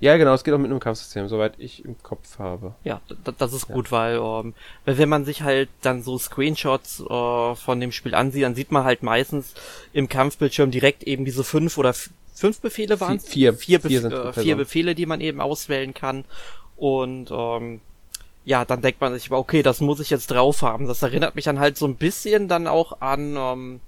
[0.00, 2.74] Ja, genau, es geht auch mit einem Kampfsystem, soweit ich im Kopf habe.
[2.84, 3.00] Ja,
[3.38, 3.74] das ist ja.
[3.74, 8.44] gut, weil, ähm, wenn man sich halt dann so Screenshots äh, von dem Spiel ansieht,
[8.44, 9.54] dann sieht man halt meistens
[9.92, 11.94] im Kampfbildschirm direkt eben diese fünf oder
[12.32, 16.24] fünf Befehle waren vier, vier, vier, Bef äh, vier Befehle, die man eben auswählen kann.
[16.76, 17.80] Und ähm,
[18.44, 20.86] ja, dann denkt man sich, okay, das muss ich jetzt drauf haben.
[20.86, 23.80] Das erinnert mich dann halt so ein bisschen dann auch an ähm,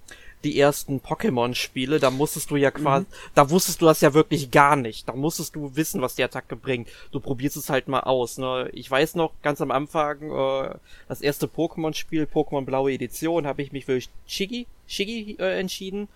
[0.43, 3.31] die ersten Pokémon-Spiele, da musstest du ja quasi, mhm.
[3.35, 5.07] da wusstest du das ja wirklich gar nicht.
[5.07, 6.89] Da musstest du wissen, was die Attacke bringt.
[7.11, 8.37] Du probierst es halt mal aus.
[8.37, 8.69] Ne?
[8.73, 10.75] Ich weiß noch, ganz am Anfang, äh,
[11.07, 16.07] das erste Pokémon-Spiel, Pokémon Blaue Edition, habe ich mich für Shiggy, Shiggy äh, entschieden.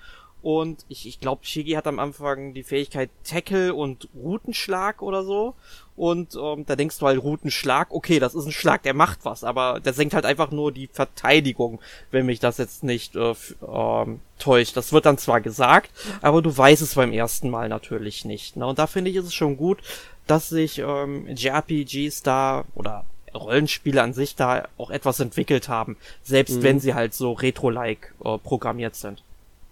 [0.45, 5.55] Und ich, ich glaube, Shigi hat am Anfang die Fähigkeit Tackle und Routenschlag oder so.
[5.95, 9.43] Und ähm, da denkst du halt Routenschlag, okay, das ist ein Schlag, der macht was,
[9.43, 11.81] aber der senkt halt einfach nur die Verteidigung,
[12.11, 13.33] wenn mich das jetzt nicht äh,
[13.67, 14.77] ähm, täuscht.
[14.77, 15.89] Das wird dann zwar gesagt,
[16.21, 18.55] aber du weißt es beim ersten Mal natürlich nicht.
[18.55, 18.67] Ne?
[18.67, 19.79] Und da finde ich, ist es schon gut,
[20.27, 23.03] dass sich ähm, JRPGs da oder
[23.33, 26.63] Rollenspiele an sich da auch etwas entwickelt haben, selbst mhm.
[26.63, 29.23] wenn sie halt so retro-like äh, programmiert sind.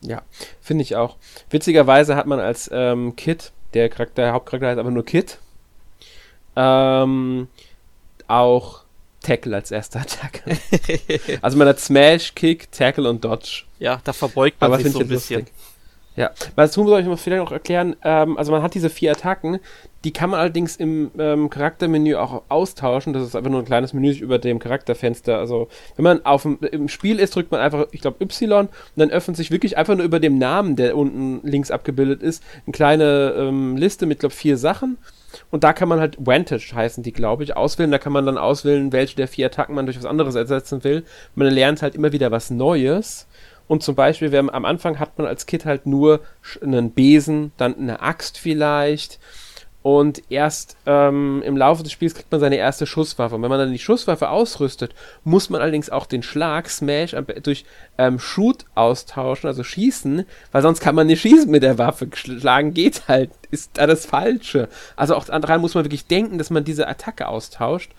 [0.03, 0.21] Ja,
[0.61, 1.17] finde ich auch.
[1.49, 5.39] Witzigerweise hat man als ähm, Kid, der Charakter, der Hauptcharakter heißt aber nur Kid,
[6.55, 7.47] ähm,
[8.27, 8.83] auch
[9.21, 10.57] Tackle als erster Attacke.
[11.41, 13.63] also man hat Smash, Kick, Tackle und Dodge.
[13.79, 15.41] Ja, da verbeugt man aber sich so ein bisschen.
[15.41, 15.55] Lustig.
[16.15, 17.95] Ja, weil das soll ich noch vielleicht noch erklären.
[18.03, 19.59] Ähm, also man hat diese vier Attacken,
[20.03, 23.13] die kann man allerdings im ähm, Charaktermenü auch austauschen.
[23.13, 25.39] Das ist einfach nur ein kleines Menü über dem Charakterfenster.
[25.39, 28.69] Also wenn man auf dem, im Spiel ist, drückt man einfach, ich glaube, Y und
[28.95, 32.73] dann öffnet sich wirklich einfach nur über dem Namen, der unten links abgebildet ist, eine
[32.73, 34.97] kleine ähm, Liste mit, glaube vier Sachen.
[35.49, 37.89] Und da kann man halt Vantage heißen die, glaube ich, auswählen.
[37.89, 41.05] Da kann man dann auswählen, welche der vier Attacken man durch was anderes ersetzen will.
[41.33, 43.27] Man lernt halt immer wieder was Neues.
[43.73, 46.19] Und zum Beispiel, wenn, am Anfang hat man als Kind halt nur
[46.61, 49.17] einen Besen, dann eine Axt vielleicht.
[49.81, 53.33] Und erst ähm, im Laufe des Spiels kriegt man seine erste Schusswaffe.
[53.33, 57.65] Und wenn man dann die Schusswaffe ausrüstet, muss man allerdings auch den Schlag, Smash, durch
[57.97, 62.07] ähm, Shoot austauschen, also schießen, weil sonst kann man nicht schießen mit der Waffe.
[62.13, 64.69] Schlagen geht halt, ist da das Falsche.
[64.95, 67.91] Also auch daran muss man wirklich denken, dass man diese Attacke austauscht.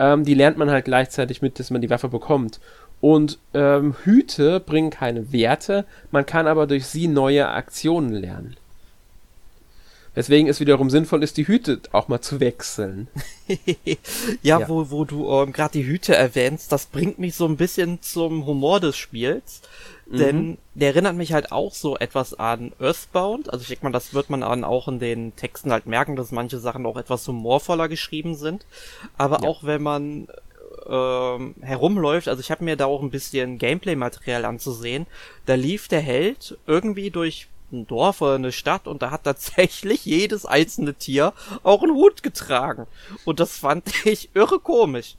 [0.00, 2.58] Ähm, die lernt man halt gleichzeitig mit, dass man die Waffe bekommt.
[3.00, 8.56] Und ähm, Hüte bringen keine Werte, man kann aber durch sie neue Aktionen lernen.
[10.14, 13.06] Weswegen es wiederum sinnvoll ist, die Hüte auch mal zu wechseln.
[13.84, 13.94] ja,
[14.42, 18.02] ja, wo, wo du ähm, gerade die Hüte erwähnst, das bringt mich so ein bisschen
[18.02, 19.62] zum Humor des Spiels.
[20.10, 20.18] Mhm.
[20.18, 23.52] Denn der erinnert mich halt auch so etwas an Earthbound.
[23.52, 26.32] Also ich denke mal, das wird man dann auch in den Texten halt merken, dass
[26.32, 28.66] manche Sachen auch etwas humorvoller geschrieben sind.
[29.16, 29.48] Aber ja.
[29.48, 30.26] auch wenn man
[30.88, 35.06] ähm, herumläuft, also ich habe mir da auch ein bisschen Gameplay-Material anzusehen,
[35.46, 40.04] da lief der Held irgendwie durch ein Dorf oder eine Stadt und da hat tatsächlich
[40.04, 42.86] jedes einzelne Tier auch einen Hut getragen.
[43.24, 45.16] Und das fand ich irre komisch.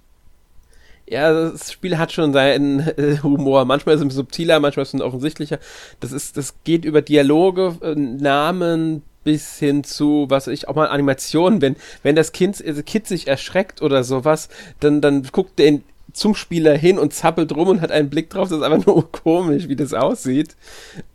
[1.07, 3.65] Ja, das Spiel hat schon seinen äh, Humor.
[3.65, 5.59] Manchmal ist es subtiler, manchmal ist es offensichtlicher.
[5.99, 10.87] Das ist, das geht über Dialoge, äh, Namen, bis hin zu, was ich, auch mal
[10.87, 15.79] Animationen, wenn, wenn das Kind, also Kind sich erschreckt oder sowas, dann, dann guckt der
[16.13, 19.11] zum Spieler hin und zappelt rum und hat einen Blick drauf, das ist einfach nur
[19.11, 20.55] komisch, wie das aussieht.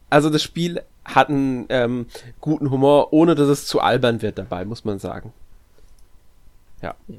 [0.09, 2.07] Also das Spiel hat einen ähm,
[2.41, 5.33] guten Humor, ohne dass es zu albern wird dabei, muss man sagen.
[6.83, 6.95] Ja.
[7.09, 7.19] ja.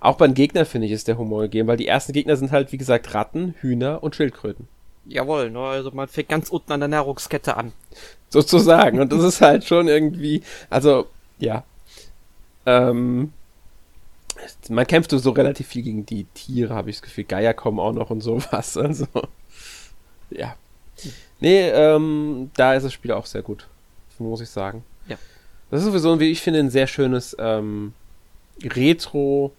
[0.00, 2.72] Auch beim Gegner, finde ich, ist der Humor gegeben, weil die ersten Gegner sind halt,
[2.72, 4.68] wie gesagt, Ratten, Hühner und Schildkröten.
[5.06, 7.72] Jawohl, ne, also man fängt ganz unten an der Nahrungskette an
[8.34, 9.00] sozusagen.
[9.00, 11.06] Und das ist halt schon irgendwie, also,
[11.38, 11.64] ja.
[12.66, 13.32] Ähm,
[14.68, 17.24] man kämpft so relativ viel gegen die Tiere, habe ich das Gefühl.
[17.24, 18.76] Geier kommen auch noch und sowas.
[18.84, 19.06] Also,
[20.30, 20.56] ja.
[21.40, 23.66] Nee, ähm, da ist das Spiel auch sehr gut.
[24.18, 24.84] Muss ich sagen.
[25.08, 25.16] Ja.
[25.70, 27.94] Das ist sowieso, wie ich finde, ein sehr schönes ähm,
[28.62, 29.54] Retro-JRPG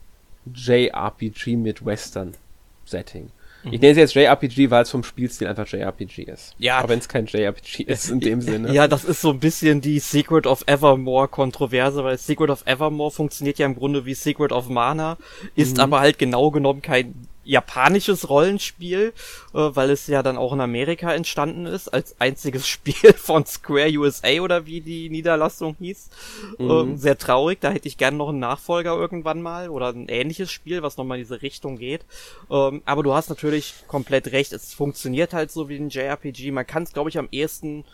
[1.57, 3.31] mit Western-Setting.
[3.71, 6.55] Ich nenne es jetzt JRPG, weil es vom Spielstil einfach JRPG ist.
[6.57, 6.79] Ja.
[6.79, 8.73] Aber wenn es kein JRPG ist in dem Sinne.
[8.73, 13.11] Ja, das ist so ein bisschen die Secret of Evermore Kontroverse, weil Secret of Evermore
[13.11, 15.17] funktioniert ja im Grunde wie Secret of Mana,
[15.55, 15.83] ist mhm.
[15.83, 19.13] aber halt genau genommen kein japanisches Rollenspiel,
[19.53, 23.97] äh, weil es ja dann auch in Amerika entstanden ist, als einziges Spiel von Square
[23.97, 26.09] USA oder wie die Niederlassung hieß.
[26.57, 26.69] Mhm.
[26.69, 30.51] Ähm, sehr traurig, da hätte ich gerne noch einen Nachfolger irgendwann mal oder ein ähnliches
[30.51, 32.01] Spiel, was nochmal in diese Richtung geht.
[32.49, 36.51] Ähm, aber du hast natürlich komplett recht, es funktioniert halt so wie ein JRPG.
[36.51, 37.85] Man kann es, glaube ich, am ehesten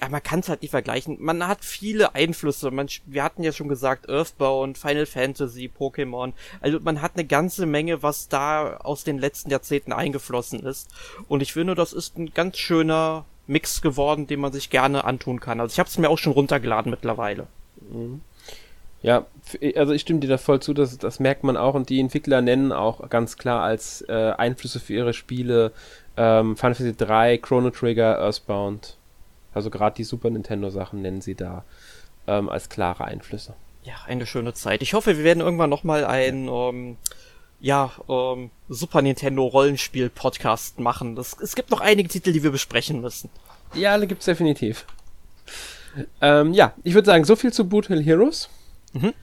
[0.00, 1.16] aber man kann es halt nicht vergleichen.
[1.20, 2.70] Man hat viele Einflüsse.
[2.70, 6.32] Man, wir hatten ja schon gesagt, Earthbound, Final Fantasy, Pokémon.
[6.60, 10.90] Also man hat eine ganze Menge, was da aus den letzten Jahrzehnten eingeflossen ist.
[11.28, 15.40] Und ich finde, das ist ein ganz schöner Mix geworden, den man sich gerne antun
[15.40, 15.60] kann.
[15.60, 17.46] Also ich habe es mir auch schon runtergeladen mittlerweile.
[17.90, 18.20] Mhm.
[19.02, 19.26] Ja,
[19.76, 22.40] also ich stimme dir da voll zu, das, das merkt man auch und die Entwickler
[22.40, 25.72] nennen auch ganz klar als äh, Einflüsse für ihre Spiele
[26.16, 28.96] ähm, Final Fantasy 3, Chrono Trigger, Earthbound.
[29.54, 31.64] Also gerade die Super Nintendo-Sachen nennen sie da
[32.26, 33.54] ähm, als klare Einflüsse.
[33.84, 34.82] Ja, eine schöne Zeit.
[34.82, 36.96] Ich hoffe, wir werden irgendwann nochmal ein ähm,
[37.60, 41.16] ja, ähm, Super Nintendo Rollenspiel-Podcast machen.
[41.16, 43.30] Das, es gibt noch einige Titel, die wir besprechen müssen.
[43.74, 44.86] Ja, da gibt's definitiv.
[46.20, 48.48] Ähm, ja, ich würde sagen, so viel zu Boot Hill Heroes.
[48.92, 49.14] Mhm.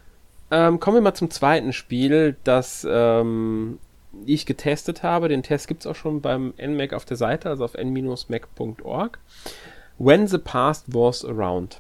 [0.51, 3.79] Ähm, kommen wir mal zum zweiten Spiel, das ähm,
[4.25, 5.29] ich getestet habe.
[5.29, 9.19] Den Test gibt's auch schon beim NMAC auf der Seite, also auf n-mac.org.
[10.03, 11.79] When the Past Was Around.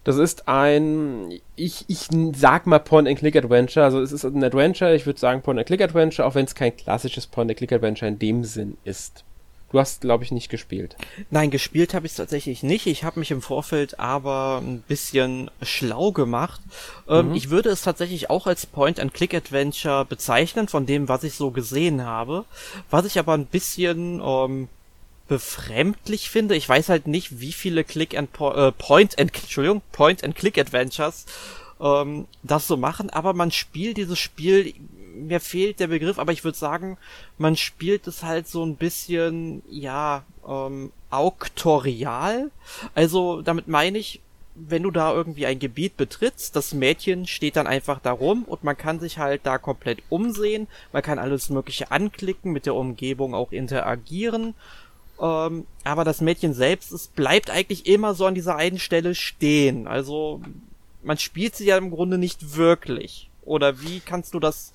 [0.09, 3.85] Das ist ein, ich, ich sag mal Point-and-Click-Adventure.
[3.85, 8.09] Also es ist ein Adventure, ich würde sagen Point-and-Click-Adventure, auch wenn es kein klassisches Point-and-Click-Adventure
[8.09, 9.23] in dem Sinn ist.
[9.71, 10.97] Du hast, glaube ich, nicht gespielt.
[11.29, 12.87] Nein, gespielt habe ich tatsächlich nicht.
[12.87, 16.62] Ich habe mich im Vorfeld aber ein bisschen schlau gemacht.
[17.07, 17.35] Ähm, mhm.
[17.35, 22.47] Ich würde es tatsächlich auch als Point-and-Click-Adventure bezeichnen, von dem, was ich so gesehen habe.
[22.88, 24.68] Was ich aber ein bisschen ähm,
[25.29, 29.83] befremdlich finde, ich weiß halt nicht, wie viele Click and po äh, Point and Entschuldigung,
[29.93, 31.27] Point and Click Adventures
[31.81, 34.75] ähm, das so machen, aber man spielt dieses Spiel
[35.19, 36.97] mir fehlt der Begriff, aber ich würde sagen,
[37.37, 42.51] man spielt es halt so ein bisschen, ja, ähm, auktorial.
[42.95, 44.21] Also damit meine ich,
[44.55, 48.64] wenn du da irgendwie ein Gebiet betrittst, das Mädchen steht dann einfach da rum und
[48.64, 53.35] man kann sich halt da komplett umsehen, man kann alles Mögliche anklicken, mit der Umgebung
[53.35, 54.55] auch interagieren.
[55.20, 59.87] Ähm, aber das Mädchen selbst, es bleibt eigentlich immer so an dieser einen Stelle stehen.
[59.87, 60.40] Also
[61.02, 63.28] man spielt sie ja im Grunde nicht wirklich.
[63.44, 64.72] Oder wie kannst du das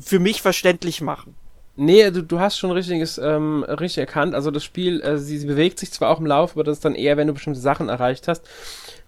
[0.00, 1.34] für mich verständlich machen?
[1.78, 4.34] Nee, du, du hast schon richtiges, ähm, richtig erkannt.
[4.34, 6.84] Also das Spiel, äh, sie, sie bewegt sich zwar auch im Lauf, aber das ist
[6.84, 8.48] dann eher, wenn du bestimmte Sachen erreicht hast.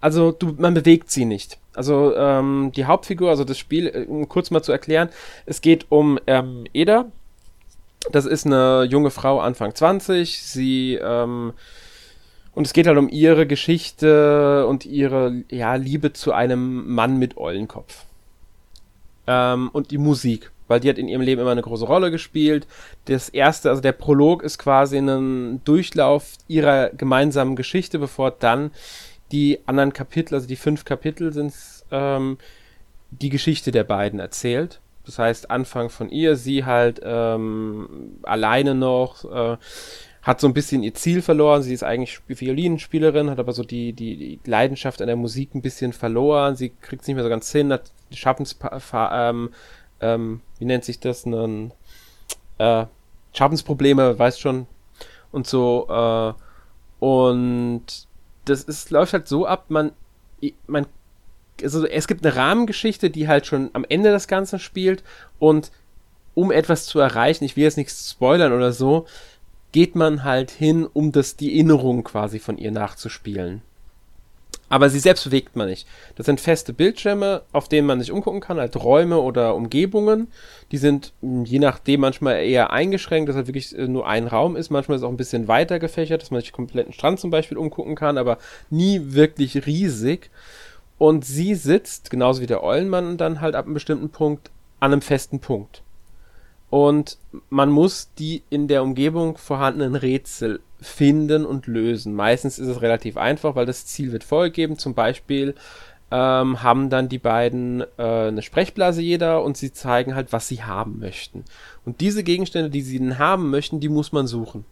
[0.00, 1.58] Also du, man bewegt sie nicht.
[1.74, 5.08] Also ähm, die Hauptfigur, also das Spiel, äh, um kurz mal zu erklären,
[5.46, 7.06] es geht um ähm, Eda.
[8.10, 10.42] Das ist eine junge Frau, Anfang 20.
[10.42, 11.52] Sie ähm,
[12.58, 17.36] und es geht halt um ihre Geschichte und ihre ja, Liebe zu einem Mann mit
[17.36, 18.04] Eulenkopf
[19.28, 22.66] ähm, und die Musik, weil die hat in ihrem Leben immer eine große Rolle gespielt.
[23.04, 28.72] Das erste, also der Prolog ist quasi ein Durchlauf ihrer gemeinsamen Geschichte, bevor dann
[29.30, 31.54] die anderen Kapitel, also die fünf Kapitel sind
[31.92, 32.38] ähm,
[33.10, 34.80] die Geschichte der beiden erzählt.
[35.08, 39.56] Das heißt, Anfang von ihr, sie halt ähm, alleine noch, äh,
[40.20, 41.62] hat so ein bisschen ihr Ziel verloren.
[41.62, 45.62] Sie ist eigentlich Violinspielerin, hat aber so die, die, die Leidenschaft an der Musik ein
[45.62, 46.56] bisschen verloren.
[46.56, 48.58] Sie kriegt es nicht mehr so ganz hin, hat Schaffens,
[48.92, 49.50] ähm,
[50.00, 51.72] ähm, wie nennt sich das, einen,
[52.58, 52.84] äh,
[53.32, 54.66] Schaffensprobleme, weißt schon,
[55.32, 56.34] und so, äh,
[57.02, 57.84] und
[58.44, 59.92] das ist, läuft halt so ab, man,
[60.66, 60.84] man,
[61.62, 65.02] also es gibt eine Rahmengeschichte, die halt schon am Ende des Ganzen spielt
[65.38, 65.70] und
[66.34, 69.06] um etwas zu erreichen, ich will jetzt nichts spoilern oder so,
[69.72, 73.62] geht man halt hin, um das, die Erinnerung quasi von ihr nachzuspielen.
[74.70, 75.86] Aber sie selbst bewegt man nicht.
[76.16, 80.28] Das sind feste Bildschirme, auf denen man sich umgucken kann, halt Räume oder Umgebungen.
[80.72, 84.56] Die sind hm, je nachdem manchmal eher eingeschränkt, dass halt wirklich äh, nur ein Raum
[84.56, 84.70] ist.
[84.70, 87.56] Manchmal ist es auch ein bisschen weiter gefächert, dass man sich kompletten Strand zum Beispiel
[87.56, 90.30] umgucken kann, aber nie wirklich riesig.
[90.98, 95.02] Und sie sitzt, genauso wie der Eulenmann, dann halt ab einem bestimmten Punkt an einem
[95.02, 95.82] festen Punkt
[96.70, 97.16] und
[97.48, 102.14] man muss die in der Umgebung vorhandenen Rätsel finden und lösen.
[102.14, 104.78] Meistens ist es relativ einfach, weil das Ziel wird vorgegeben.
[104.78, 105.54] Zum Beispiel
[106.10, 110.62] ähm, haben dann die beiden äh, eine Sprechblase jeder und sie zeigen halt, was sie
[110.62, 111.44] haben möchten.
[111.86, 114.64] Und diese Gegenstände, die sie denn haben möchten, die muss man suchen.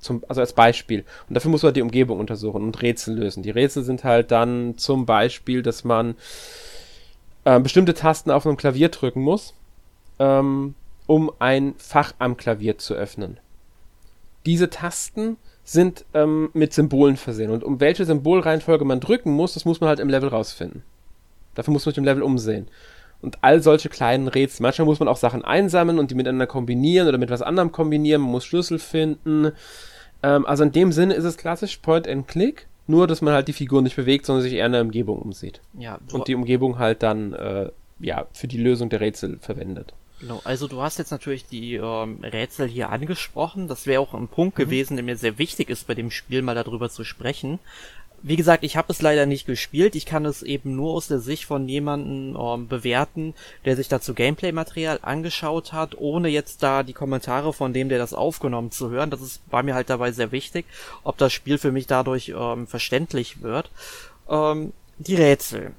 [0.00, 1.04] Zum, also als Beispiel.
[1.28, 3.42] Und dafür muss man die Umgebung untersuchen und Rätsel lösen.
[3.42, 6.14] Die Rätsel sind halt dann zum Beispiel, dass man
[7.44, 9.54] äh, bestimmte Tasten auf einem Klavier drücken muss.
[10.20, 10.74] Ähm,
[11.08, 13.40] um ein Fach am Klavier zu öffnen.
[14.46, 19.64] Diese Tasten sind ähm, mit Symbolen versehen und um welche Symbolreihenfolge man drücken muss, das
[19.64, 20.84] muss man halt im Level rausfinden.
[21.54, 22.68] Dafür muss man sich im Level umsehen.
[23.20, 24.62] Und all solche kleinen Rätsel.
[24.62, 28.22] Manchmal muss man auch Sachen einsammeln und die miteinander kombinieren oder mit was anderem kombinieren.
[28.22, 29.50] Man muss Schlüssel finden.
[30.22, 33.48] Ähm, also in dem Sinne ist es klassisch Point and Click, nur dass man halt
[33.48, 35.60] die Figur nicht bewegt, sondern sich eher in der Umgebung umsieht.
[35.78, 39.94] Ja, und die Umgebung halt dann äh, ja für die Lösung der Rätsel verwendet.
[40.20, 43.68] Genau, also du hast jetzt natürlich die ähm, Rätsel hier angesprochen.
[43.68, 44.62] Das wäre auch ein Punkt mhm.
[44.62, 47.60] gewesen, der mir sehr wichtig ist, bei dem Spiel mal darüber zu sprechen.
[48.22, 49.94] Wie gesagt, ich habe es leider nicht gespielt.
[49.94, 54.12] Ich kann es eben nur aus der Sicht von jemandem ähm, bewerten, der sich dazu
[54.12, 59.10] Gameplay-Material angeschaut hat, ohne jetzt da die Kommentare von dem, der das aufgenommen zu hören.
[59.10, 60.66] Das ist, war mir halt dabei sehr wichtig,
[61.04, 63.70] ob das Spiel für mich dadurch ähm, verständlich wird.
[64.28, 65.72] Ähm, die Rätsel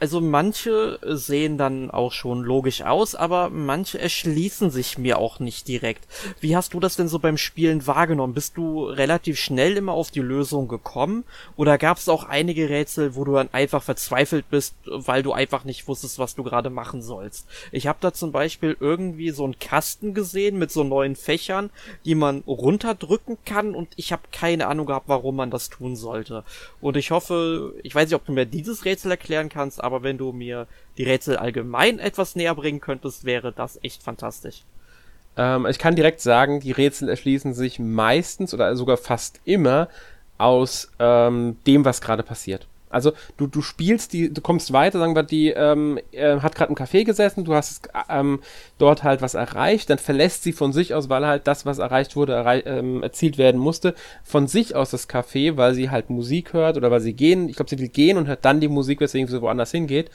[0.00, 5.66] Also manche sehen dann auch schon logisch aus, aber manche erschließen sich mir auch nicht
[5.66, 6.04] direkt.
[6.40, 8.34] Wie hast du das denn so beim Spielen wahrgenommen?
[8.34, 11.24] Bist du relativ schnell immer auf die Lösung gekommen?
[11.56, 15.64] Oder gab es auch einige Rätsel, wo du dann einfach verzweifelt bist, weil du einfach
[15.64, 17.48] nicht wusstest, was du gerade machen sollst?
[17.72, 21.70] Ich habe da zum Beispiel irgendwie so einen Kasten gesehen mit so neuen Fächern,
[22.04, 26.44] die man runterdrücken kann und ich habe keine Ahnung gehabt, warum man das tun sollte.
[26.80, 30.18] Und ich hoffe, ich weiß nicht, ob du mir dieses Rätsel erklären kannst, aber wenn
[30.18, 30.66] du mir
[30.98, 34.64] die Rätsel allgemein etwas näher bringen könntest, wäre das echt fantastisch.
[35.38, 39.88] Ähm, ich kann direkt sagen, die Rätsel erschließen sich meistens oder sogar fast immer
[40.36, 42.66] aus ähm, dem, was gerade passiert.
[42.90, 46.70] Also du, du spielst die, du kommst weiter, sagen wir, die ähm, äh, hat gerade
[46.70, 48.40] im Café gesessen, du hast ähm,
[48.78, 52.16] dort halt was erreicht, dann verlässt sie von sich aus, weil halt das, was erreicht
[52.16, 56.52] wurde, errei ähm, erzielt werden musste, von sich aus das Café, weil sie halt Musik
[56.52, 59.00] hört oder weil sie gehen, ich glaube, sie will gehen und hört dann die Musik,
[59.00, 60.10] weswegen sie woanders hingeht.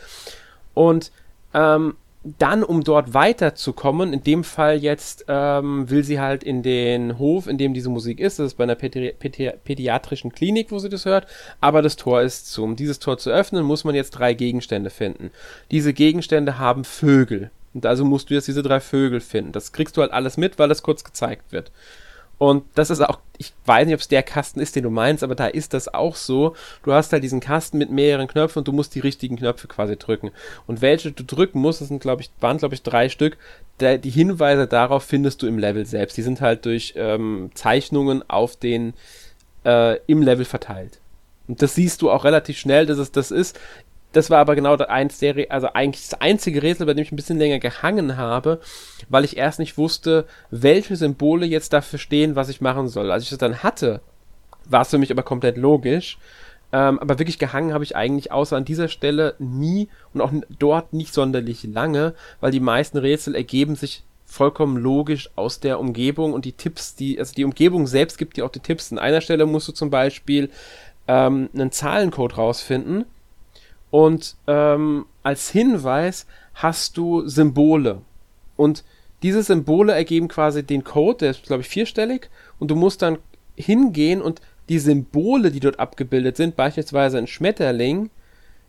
[0.73, 1.11] Und
[1.53, 7.17] ähm, dann, um dort weiterzukommen, in dem Fall jetzt ähm, will sie halt in den
[7.19, 8.39] Hof, in dem diese Musik ist.
[8.39, 11.27] Das ist bei einer Pädi Pädi pädiatrischen Klinik, wo sie das hört.
[11.59, 12.63] Aber das Tor ist zu.
[12.63, 15.31] Um dieses Tor zu öffnen, muss man jetzt drei Gegenstände finden.
[15.71, 17.51] Diese Gegenstände haben Vögel.
[17.73, 19.51] Und also musst du jetzt diese drei Vögel finden.
[19.51, 21.71] Das kriegst du halt alles mit, weil das kurz gezeigt wird.
[22.43, 25.23] Und das ist auch, ich weiß nicht, ob es der Kasten ist, den du meinst,
[25.23, 26.57] aber da ist das auch so.
[26.83, 29.95] Du hast halt diesen Kasten mit mehreren Knöpfen und du musst die richtigen Knöpfe quasi
[29.95, 30.29] drücken.
[30.67, 33.37] Und welche du drücken musst, das sind, glaube ich, waren, glaube ich, drei Stück.
[33.79, 36.17] Der, die Hinweise darauf findest du im Level selbst.
[36.17, 38.93] Die sind halt durch ähm, Zeichnungen auf den
[39.63, 40.99] äh, im Level verteilt.
[41.47, 43.57] Und das siehst du auch relativ schnell, dass es das ist.
[44.13, 47.17] Das war aber genau eins der, also eigentlich das einzige Rätsel, bei dem ich ein
[47.17, 48.61] bisschen länger gehangen habe,
[49.09, 53.11] weil ich erst nicht wusste, welche Symbole jetzt dafür stehen, was ich machen soll.
[53.11, 54.01] Als ich das dann hatte,
[54.65, 56.19] war es für mich aber komplett logisch.
[56.71, 60.93] Ähm, aber wirklich gehangen habe ich eigentlich außer an dieser Stelle nie und auch dort
[60.93, 66.45] nicht sonderlich lange, weil die meisten Rätsel ergeben sich vollkommen logisch aus der Umgebung und
[66.45, 68.91] die Tipps, die, also die Umgebung selbst gibt dir auch die Tipps.
[68.91, 70.49] An einer Stelle musst du zum Beispiel
[71.07, 73.05] ähm, einen Zahlencode rausfinden
[73.93, 76.25] und ähm, als Hinweis
[76.55, 78.01] hast du Symbole.
[78.57, 78.83] Und
[79.21, 82.31] diese Symbole ergeben quasi den Code, der ist, glaube ich, vierstellig.
[82.57, 83.19] Und du musst dann
[83.55, 88.09] hingehen und die Symbole, die dort abgebildet sind, beispielsweise ein Schmetterling,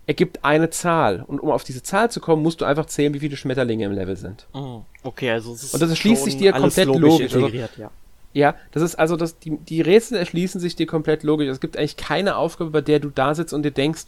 [0.07, 1.25] ergibt eine Zahl.
[1.27, 3.93] Und um auf diese Zahl zu kommen, musst du einfach zählen, wie viele Schmetterlinge im
[3.93, 4.47] Level sind.
[4.53, 7.33] Oh, okay, also es ist Und das erschließt sich dir komplett logisch.
[7.33, 7.63] logisch.
[7.63, 7.91] Also, ja.
[8.35, 11.49] ja, das ist also, das, die, die Rätsel erschließen sich dir komplett logisch.
[11.49, 14.05] Es gibt eigentlich keine Aufgabe, bei der du da sitzt und dir denkst,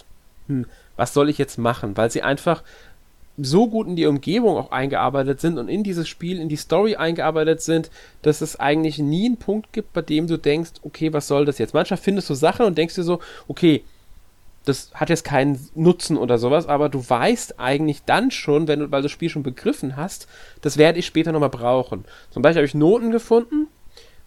[0.48, 1.96] hm, was soll ich jetzt machen?
[1.96, 2.62] Weil sie einfach
[3.38, 6.96] so gut in die Umgebung auch eingearbeitet sind und in dieses Spiel, in die Story
[6.96, 7.90] eingearbeitet sind,
[8.22, 11.58] dass es eigentlich nie einen Punkt gibt, bei dem du denkst, okay, was soll das
[11.58, 11.74] jetzt?
[11.74, 13.84] Manchmal findest du Sachen und denkst dir so, okay,
[14.64, 18.90] das hat jetzt keinen Nutzen oder sowas, aber du weißt eigentlich dann schon, wenn du,
[18.90, 20.26] weil du das Spiel schon begriffen hast,
[20.60, 22.04] das werde ich später nochmal brauchen.
[22.30, 23.68] Zum Beispiel habe ich Noten gefunden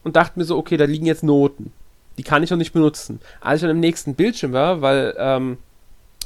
[0.03, 1.73] und dachte mir so, okay, da liegen jetzt Noten.
[2.17, 3.19] Die kann ich noch nicht benutzen.
[3.41, 5.58] Als ich dann im nächsten Bildschirm war, weil ähm,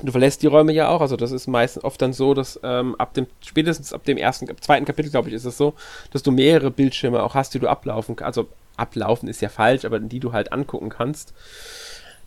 [0.01, 2.95] du verlässt die Räume ja auch, also das ist meistens oft dann so, dass ähm,
[2.95, 5.73] ab dem, spätestens ab dem ersten, ab zweiten Kapitel, glaube ich, ist es so,
[6.11, 9.85] dass du mehrere Bildschirme auch hast, die du ablaufen kannst, also ablaufen ist ja falsch,
[9.85, 11.33] aber die du halt angucken kannst,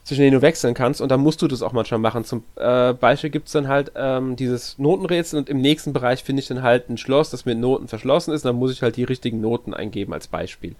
[0.04, 2.24] zwischen denen du wechseln kannst und dann musst du das auch manchmal machen.
[2.24, 6.40] Zum äh, Beispiel gibt es dann halt ähm, dieses Notenrätsel und im nächsten Bereich finde
[6.40, 8.96] ich dann halt ein Schloss, das mit Noten verschlossen ist, und dann muss ich halt
[8.96, 10.76] die richtigen Noten eingeben als Beispiel.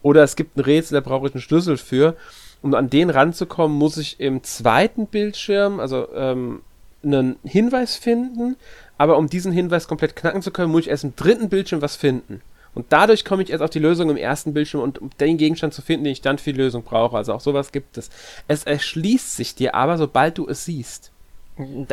[0.00, 2.14] Oder es gibt ein Rätsel, da brauche ich einen Schlüssel für
[2.62, 6.62] um an den ranzukommen, muss ich im zweiten Bildschirm, also ähm,
[7.02, 8.56] einen Hinweis finden,
[8.96, 11.96] aber um diesen Hinweis komplett knacken zu können, muss ich erst im dritten Bildschirm was
[11.96, 12.42] finden.
[12.74, 15.74] Und dadurch komme ich erst auf die Lösung im ersten Bildschirm und um den Gegenstand
[15.74, 17.16] zu finden, den ich dann für die Lösung brauche.
[17.16, 18.10] Also auch sowas gibt es.
[18.46, 21.10] Es erschließt sich dir aber, sobald du es siehst.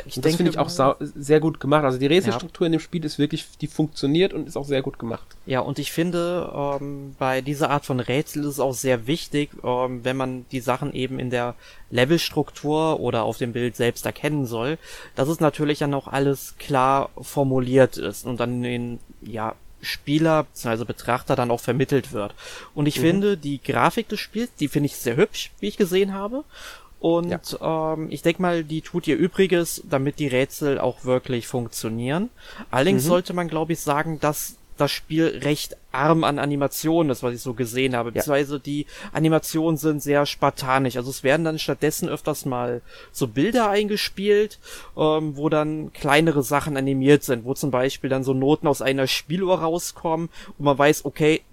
[0.06, 1.84] Ich das finde ich auch sehr gut gemacht.
[1.84, 2.68] Also die Rätselstruktur ja.
[2.68, 5.26] in dem Spiel ist wirklich, die funktioniert und ist auch sehr gut gemacht.
[5.46, 9.52] Ja, und ich finde, ähm, bei dieser Art von Rätsel ist es auch sehr wichtig,
[9.64, 11.56] ähm, wenn man die Sachen eben in der
[11.90, 14.78] Levelstruktur oder auf dem Bild selbst erkennen soll,
[15.16, 20.84] dass es natürlich dann auch alles klar formuliert ist und dann den, ja, Spieler bzw.
[20.84, 22.34] Betrachter dann auch vermittelt wird.
[22.74, 23.04] Und ich mhm.
[23.04, 26.44] finde, die Grafik des Spiels, die finde ich sehr hübsch, wie ich gesehen habe.
[27.06, 27.94] Und ja.
[27.94, 32.32] ähm, ich denke mal, die tut ihr Übriges, damit die Rätsel auch wirklich funktionieren.
[32.72, 33.10] Allerdings mhm.
[33.10, 37.42] sollte man, glaube ich, sagen, dass das Spiel recht arm an Animationen ist, was ich
[37.42, 38.10] so gesehen habe.
[38.10, 38.14] Ja.
[38.14, 40.98] Beziehungsweise die Animationen sind sehr spartanisch.
[40.98, 44.58] Also es werden dann stattdessen öfters mal so Bilder eingespielt,
[44.98, 49.06] ähm, wo dann kleinere Sachen animiert sind, wo zum Beispiel dann so Noten aus einer
[49.06, 51.44] Spieluhr rauskommen und man weiß, okay,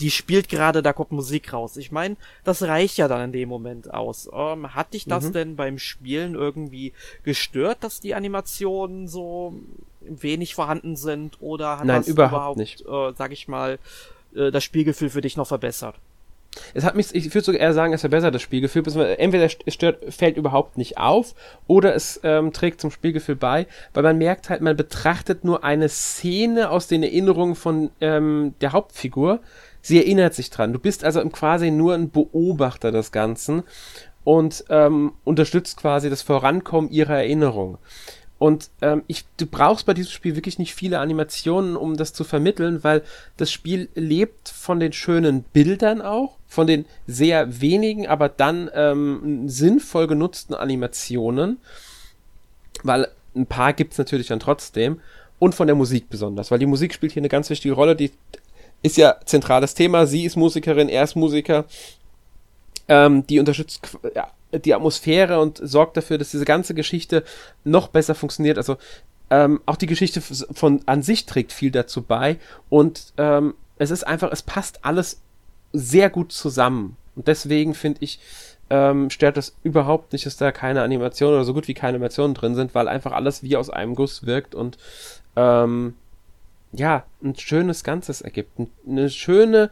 [0.00, 1.76] die spielt gerade, da kommt Musik raus.
[1.76, 4.28] Ich meine, das reicht ja dann in dem Moment aus.
[4.32, 5.32] Ähm, hat dich das mhm.
[5.32, 6.92] denn beim Spielen irgendwie
[7.24, 9.54] gestört, dass die Animationen so
[10.00, 11.40] wenig vorhanden sind?
[11.40, 12.80] Oder hat Nein, das überhaupt, überhaupt nicht.
[12.82, 13.78] Äh, sag ich mal,
[14.34, 15.96] äh, das Spielgefühl für dich noch verbessert?
[16.74, 18.82] Es hat mich, ich würde sogar eher sagen, es verbessert das Spielgefühl.
[19.18, 21.34] Entweder es stört, fällt überhaupt nicht auf
[21.66, 25.88] oder es ähm, trägt zum Spielgefühl bei, weil man merkt halt, man betrachtet nur eine
[25.88, 29.40] Szene aus den Erinnerungen von ähm, der Hauptfigur.
[29.82, 30.72] Sie erinnert sich dran.
[30.72, 33.64] Du bist also quasi nur ein Beobachter des Ganzen
[34.24, 37.78] und ähm, unterstützt quasi das Vorankommen ihrer Erinnerung.
[38.38, 42.24] Und ähm, ich, du brauchst bei diesem Spiel wirklich nicht viele Animationen, um das zu
[42.24, 43.02] vermitteln, weil
[43.36, 49.48] das Spiel lebt von den schönen Bildern auch, von den sehr wenigen, aber dann ähm,
[49.48, 51.58] sinnvoll genutzten Animationen,
[52.82, 55.00] weil ein paar gibt es natürlich dann trotzdem,
[55.38, 58.10] und von der Musik besonders, weil die Musik spielt hier eine ganz wichtige Rolle, die
[58.82, 61.64] ist ja zentrales Thema, sie ist Musikerin, er ist Musiker,
[62.88, 63.80] ähm, die unterstützt
[64.14, 64.28] ja,
[64.58, 67.24] die Atmosphäre und sorgt dafür, dass diese ganze Geschichte
[67.64, 68.58] noch besser funktioniert.
[68.58, 68.76] Also
[69.30, 74.06] ähm, auch die Geschichte von an sich trägt viel dazu bei und ähm, es ist
[74.06, 75.20] einfach, es passt alles
[75.72, 76.96] sehr gut zusammen.
[77.16, 78.20] Und deswegen finde ich,
[78.70, 82.34] ähm, stört das überhaupt nicht, dass da keine Animationen oder so gut wie keine Animationen
[82.34, 84.78] drin sind, weil einfach alles wie aus einem Guss wirkt und
[85.36, 85.94] ähm,
[86.72, 88.58] ja, ein schönes Ganzes ergibt.
[88.86, 89.70] Eine schöne,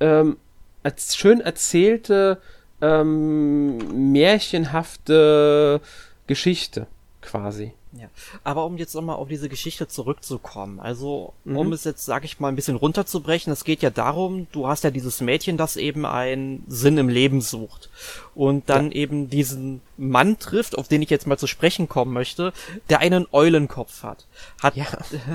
[0.00, 0.36] ähm,
[0.82, 2.40] als schön erzählte
[2.80, 5.80] ähm, märchenhafte
[6.26, 6.86] Geschichte
[7.20, 7.72] quasi.
[7.92, 8.08] Ja,
[8.44, 11.72] aber um jetzt nochmal auf diese Geschichte zurückzukommen, also um mhm.
[11.72, 14.92] es jetzt, sag ich mal, ein bisschen runterzubrechen, es geht ja darum, du hast ja
[14.92, 17.90] dieses Mädchen, das eben einen Sinn im Leben sucht
[18.36, 18.98] und dann ja.
[18.98, 22.52] eben diesen Mann trifft, auf den ich jetzt mal zu sprechen kommen möchte,
[22.88, 24.26] der einen Eulenkopf hat.
[24.62, 24.86] Hat ja.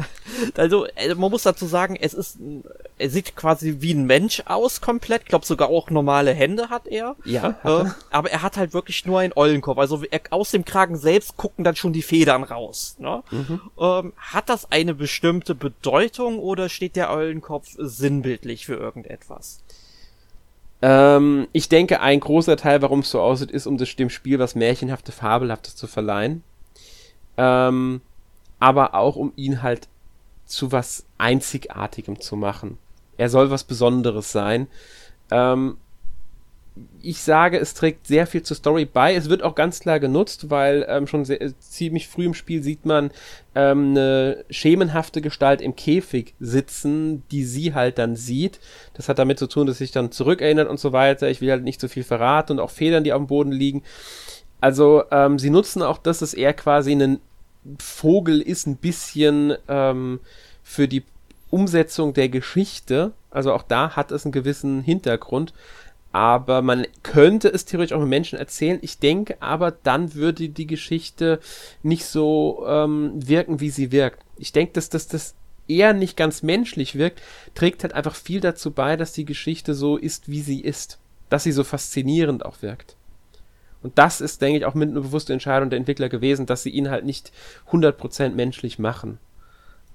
[0.56, 2.38] also äh, man muss dazu sagen, es ist
[2.98, 6.88] er sieht quasi wie ein Mensch aus komplett, ich glaube sogar auch normale Hände hat
[6.88, 7.16] er.
[7.26, 7.60] Ja.
[7.66, 11.36] Ähm, aber er hat halt wirklich nur einen Eulenkopf, also er, aus dem Kragen selbst
[11.36, 12.96] gucken dann schon die Federn raus.
[13.00, 13.24] Ne?
[13.32, 13.62] Mhm.
[13.80, 19.62] Ähm, hat das eine bestimmte Bedeutung oder steht der Eulenkopf sinnbildlich für irgendetwas?
[20.82, 24.40] Ähm, ich denke, ein großer Teil, warum es so aussieht, ist, um das, dem Spiel
[24.40, 26.44] was Märchenhafte, Fabelhaftes zu verleihen.
[27.38, 28.02] Ähm,
[28.60, 29.88] aber auch, um ihn halt
[30.46, 32.78] zu was Einzigartigem zu machen.
[33.18, 34.68] Er soll was Besonderes sein.
[35.32, 35.78] Ähm,
[37.02, 39.16] ich sage, es trägt sehr viel zur Story bei.
[39.16, 42.86] Es wird auch ganz klar genutzt, weil ähm, schon sehr, ziemlich früh im Spiel sieht
[42.86, 43.12] man
[43.54, 48.60] ähm, eine schemenhafte Gestalt im Käfig sitzen, die sie halt dann sieht.
[48.94, 51.30] Das hat damit zu tun, dass sich dann zurückerinnert und so weiter.
[51.30, 53.84] Ich will halt nicht so viel verraten und auch Federn, die auf dem Boden liegen.
[54.60, 57.20] Also ähm, sie nutzen auch das, dass er quasi ein
[57.80, 60.20] Vogel ist, ein bisschen ähm,
[60.64, 61.04] für die
[61.50, 63.14] Umsetzung der Geschichte.
[63.32, 65.54] Also auch da hat es einen gewissen Hintergrund
[66.16, 68.80] aber man könnte es theoretisch auch mit Menschen erzählen.
[68.82, 71.42] Ich denke aber, dann würde die Geschichte
[71.84, 74.24] nicht so ähm, wirken, wie sie wirkt.
[74.38, 75.36] Ich denke, dass, dass das
[75.68, 77.22] eher nicht ganz menschlich wirkt,
[77.54, 81.00] trägt halt einfach viel dazu bei, dass die Geschichte so ist, wie sie ist.
[81.28, 82.96] Dass sie so faszinierend auch wirkt.
[83.84, 86.70] Und das ist, denke ich, auch mit einer bewussten Entscheidung der Entwickler gewesen, dass sie
[86.70, 87.34] ihn halt nicht
[87.72, 89.20] 100% menschlich machen.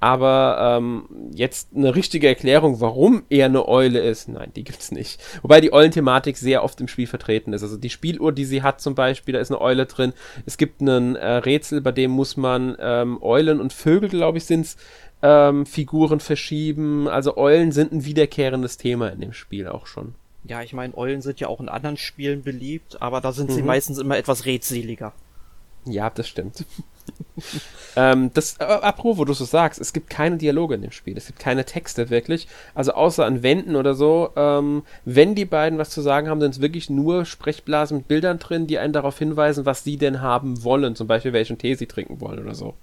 [0.01, 5.23] Aber ähm, jetzt eine richtige Erklärung, warum er eine Eule ist, nein, die gibt's nicht.
[5.43, 7.63] Wobei die Eulenthematik sehr oft im Spiel vertreten ist.
[7.63, 10.15] Also die Spieluhr, die sie hat zum Beispiel, da ist eine Eule drin.
[10.47, 14.47] Es gibt ein äh, Rätsel, bei dem muss man ähm, Eulen und Vögel, glaube ich,
[14.47, 14.79] sind's,
[15.23, 17.07] ähm, Figuren verschieben.
[17.07, 20.15] Also Eulen sind ein wiederkehrendes Thema in dem Spiel auch schon.
[20.45, 23.55] Ja, ich meine, Eulen sind ja auch in anderen Spielen beliebt, aber da sind mhm.
[23.55, 25.13] sie meistens immer etwas redseliger.
[25.85, 26.65] Ja, das stimmt
[27.97, 31.17] ähm, das, äh, apropos, wo du so sagst, es gibt keine Dialoge in dem Spiel,
[31.17, 35.79] es gibt keine Texte wirklich, also außer an Wänden oder so, ähm, wenn die beiden
[35.79, 39.19] was zu sagen haben, sind es wirklich nur Sprechblasen mit Bildern drin, die einen darauf
[39.19, 42.75] hinweisen, was sie denn haben wollen, zum Beispiel welchen Tee sie trinken wollen oder so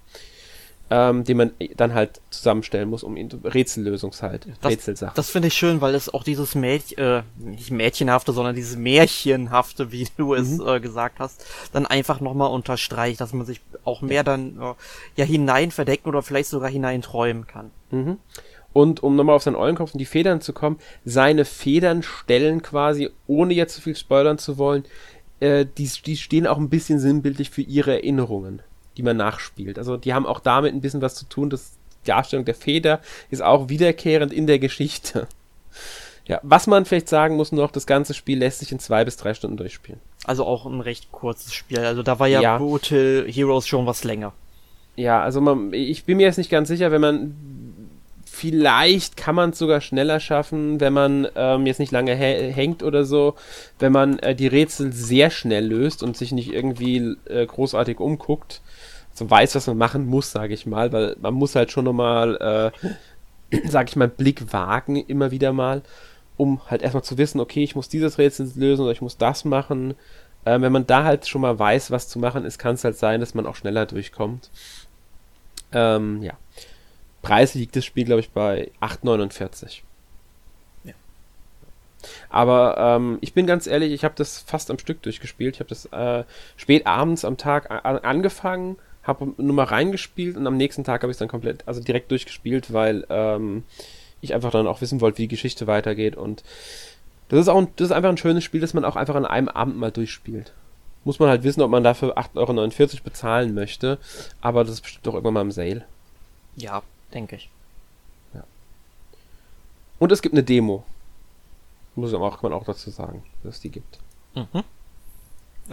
[0.90, 5.14] ähm, den man dann halt zusammenstellen muss, um ihn Rätsellösungs halt, das, Rätselsachen.
[5.16, 9.92] Das finde ich schön, weil es auch dieses Mädchen, äh, nicht Mädchenhafte, sondern dieses Märchenhafte,
[9.92, 10.66] wie du es mhm.
[10.66, 14.74] äh, gesagt hast, dann einfach nochmal unterstreicht, dass man sich auch mehr dann äh,
[15.16, 17.70] ja hinein verdecken oder vielleicht sogar hineinträumen kann.
[17.90, 18.18] Mhm.
[18.72, 23.10] Und um nochmal auf seinen Eulenkopf und die Federn zu kommen, seine Federn stellen quasi,
[23.26, 24.84] ohne jetzt zu viel spoilern zu wollen,
[25.40, 28.62] äh, die, die stehen auch ein bisschen sinnbildlich für ihre Erinnerungen
[28.98, 29.78] die man nachspielt.
[29.78, 31.48] Also die haben auch damit ein bisschen was zu tun.
[31.48, 35.26] Das die Darstellung der Feder ist auch wiederkehrend in der Geschichte.
[36.26, 39.16] Ja, was man vielleicht sagen muss noch, das ganze Spiel lässt sich in zwei bis
[39.16, 40.00] drei Stunden durchspielen.
[40.24, 41.78] Also auch ein recht kurzes Spiel.
[41.78, 42.58] Also da war ja, ja.
[42.58, 44.34] Brutal Heroes schon was länger.
[44.94, 47.34] Ja, also man, ich bin mir jetzt nicht ganz sicher, wenn man
[48.38, 53.04] Vielleicht kann man es sogar schneller schaffen, wenn man ähm, jetzt nicht lange hängt oder
[53.04, 53.34] so,
[53.80, 58.60] wenn man äh, die Rätsel sehr schnell löst und sich nicht irgendwie äh, großartig umguckt.
[59.18, 62.72] So weiß, was man machen muss, sage ich mal, weil man muss halt schon nochmal,
[63.52, 65.82] äh, sage ich mal, Blick wagen, immer wieder mal,
[66.36, 69.44] um halt erstmal zu wissen, okay, ich muss dieses Rätsel lösen oder ich muss das
[69.44, 69.94] machen.
[70.44, 72.96] Äh, wenn man da halt schon mal weiß, was zu machen ist, kann es halt
[72.96, 74.50] sein, dass man auch schneller durchkommt.
[75.72, 76.34] Ähm, ja.
[77.22, 79.82] Preis liegt das Spiel, glaube ich, bei 8,49.
[80.84, 80.94] Ja.
[82.30, 85.56] Aber ähm, ich bin ganz ehrlich, ich habe das fast am Stück durchgespielt.
[85.56, 86.24] Ich habe das äh,
[86.56, 88.76] spät abends am Tag angefangen,
[89.08, 92.10] habe nur mal reingespielt und am nächsten Tag habe ich es dann komplett, also direkt
[92.10, 93.64] durchgespielt, weil ähm,
[94.20, 96.14] ich einfach dann auch wissen wollte, wie die Geschichte weitergeht.
[96.14, 96.44] Und
[97.30, 99.24] das ist auch ein, das ist einfach ein schönes Spiel, das man auch einfach an
[99.24, 100.52] einem Abend mal durchspielt.
[101.04, 102.36] Muss man halt wissen, ob man dafür 8,49
[102.80, 103.98] Euro bezahlen möchte.
[104.42, 105.84] Aber das ist bestimmt doch irgendwann mal im Sale.
[106.56, 106.82] Ja,
[107.14, 107.48] denke ich.
[108.34, 108.44] Ja.
[109.98, 110.84] Und es gibt eine Demo.
[111.94, 113.98] Muss man auch, kann man auch dazu sagen, dass es die gibt.
[114.34, 114.64] Mhm.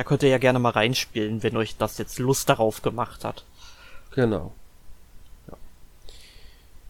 [0.06, 3.44] Könnt ihr ja gerne mal reinspielen, wenn euch das jetzt Lust darauf gemacht hat.
[4.12, 4.54] Genau.
[5.48, 5.58] Ja.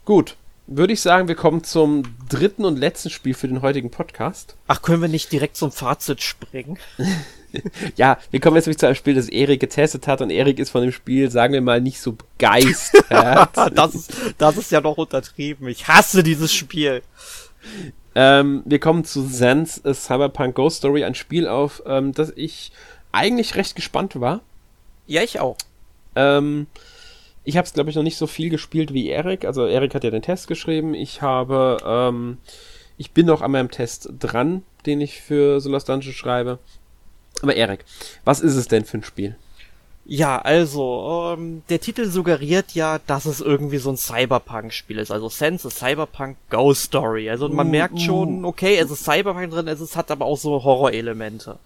[0.03, 0.35] Gut,
[0.67, 4.55] würde ich sagen, wir kommen zum dritten und letzten Spiel für den heutigen Podcast.
[4.67, 6.79] Ach, können wir nicht direkt zum Fazit springen?
[7.95, 10.71] ja, wir kommen jetzt nämlich zu einem Spiel, das Erik getestet hat und Erik ist
[10.71, 13.05] von dem Spiel, sagen wir mal, nicht so begeistert.
[13.75, 15.67] das, ist, das ist ja doch untertrieben.
[15.67, 17.03] Ich hasse dieses Spiel.
[18.15, 22.71] Ähm, wir kommen zu Zen's Cyberpunk Ghost Story, ein Spiel, auf ähm, das ich
[23.15, 24.41] eigentlich recht gespannt war.
[25.07, 25.57] Ja, ich auch.
[26.15, 26.67] Ähm,
[27.43, 29.45] ich habe es, glaube ich, noch nicht so viel gespielt wie Erik.
[29.45, 30.93] Also Erik hat ja den Test geschrieben.
[30.93, 32.37] Ich habe, ähm,
[32.97, 36.59] ich bin noch an meinem Test dran, den ich für Solas Dungeon schreibe.
[37.41, 37.85] Aber Erik,
[38.23, 39.35] was ist es denn für ein Spiel?
[40.07, 45.09] Ja, also, ähm, der Titel suggeriert ja, dass es irgendwie so ein Cyberpunk-Spiel ist.
[45.09, 47.27] Also Sense ist Cyberpunk Ghost Story.
[47.29, 50.37] Also man uh, merkt schon, okay, es ist Cyberpunk drin, es ist, hat aber auch
[50.37, 51.57] so Horrorelemente.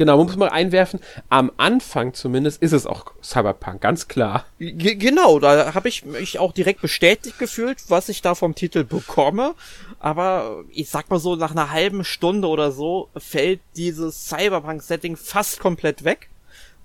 [0.00, 0.98] Genau, man muss mal einwerfen,
[1.28, 4.46] am Anfang zumindest ist es auch Cyberpunk, ganz klar.
[4.58, 8.84] G genau, da habe ich mich auch direkt bestätigt gefühlt, was ich da vom Titel
[8.84, 9.54] bekomme.
[9.98, 15.60] Aber ich sag mal so, nach einer halben Stunde oder so fällt dieses Cyberpunk-Setting fast
[15.60, 16.30] komplett weg.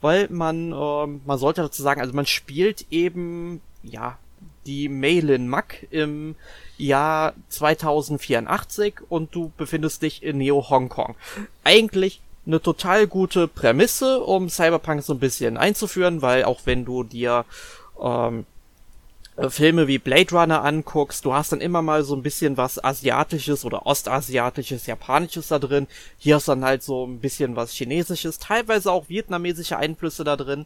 [0.01, 4.17] Weil man, äh, man sollte dazu sagen, also man spielt eben, ja,
[4.65, 6.35] die Maylin Mack im
[6.77, 11.15] Jahr 2084 und du befindest dich in Neo Hongkong.
[11.63, 17.03] Eigentlich eine total gute Prämisse, um Cyberpunk so ein bisschen einzuführen, weil auch wenn du
[17.03, 17.45] dir
[18.01, 18.45] ähm,
[19.37, 22.83] äh, Filme wie Blade Runner anguckst, du hast dann immer mal so ein bisschen was
[22.83, 25.87] Asiatisches oder Ostasiatisches, Japanisches da drin.
[26.17, 30.65] Hier hast dann halt so ein bisschen was Chinesisches, teilweise auch vietnamesische Einflüsse da drin.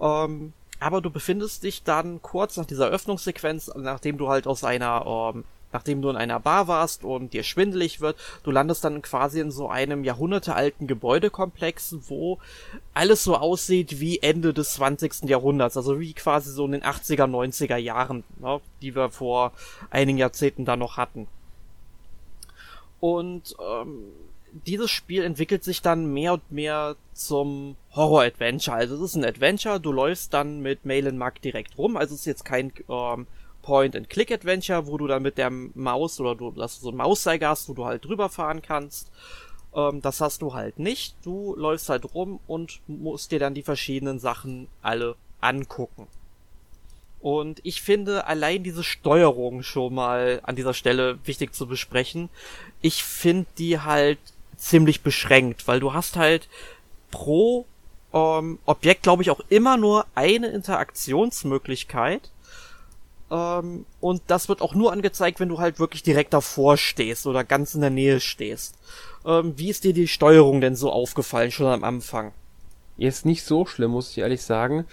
[0.00, 5.32] Ähm, aber du befindest dich dann kurz nach dieser Öffnungssequenz, nachdem du halt aus einer
[5.34, 5.44] ähm,
[5.74, 9.50] nachdem du in einer Bar warst und dir schwindelig wird, du landest dann quasi in
[9.50, 12.38] so einem jahrhundertealten Gebäudekomplex, wo
[12.94, 15.24] alles so aussieht wie Ende des 20.
[15.24, 19.52] Jahrhunderts, also wie quasi so in den 80er, 90er Jahren, ne, die wir vor
[19.90, 21.26] einigen Jahrzehnten da noch hatten.
[23.00, 24.04] Und ähm,
[24.66, 28.76] dieses Spiel entwickelt sich dann mehr und mehr zum Horror-Adventure.
[28.76, 32.20] Also es ist ein Adventure, du läufst dann mit Malin Mark direkt rum, also es
[32.20, 33.26] ist jetzt kein ähm,
[33.64, 37.68] Point-and-Click-Adventure, wo du dann mit der Maus oder du, dass du so einen Mauszeiger hast,
[37.68, 39.10] wo du halt drüber fahren kannst.
[39.74, 41.16] Ähm, das hast du halt nicht.
[41.24, 46.06] Du läufst halt rum und musst dir dann die verschiedenen Sachen alle angucken.
[47.20, 52.28] Und ich finde allein diese Steuerung schon mal an dieser Stelle wichtig zu besprechen.
[52.82, 54.18] Ich finde die halt
[54.58, 56.50] ziemlich beschränkt, weil du hast halt
[57.10, 57.64] pro
[58.12, 62.30] ähm, Objekt, glaube ich, auch immer nur eine Interaktionsmöglichkeit.
[63.30, 67.44] Ähm, und das wird auch nur angezeigt, wenn du halt wirklich direkt davor stehst oder
[67.44, 68.76] ganz in der Nähe stehst.
[69.26, 72.32] Ähm, wie ist dir die Steuerung denn so aufgefallen, schon am Anfang?
[72.96, 74.84] Ist nicht so schlimm, muss ich ehrlich sagen.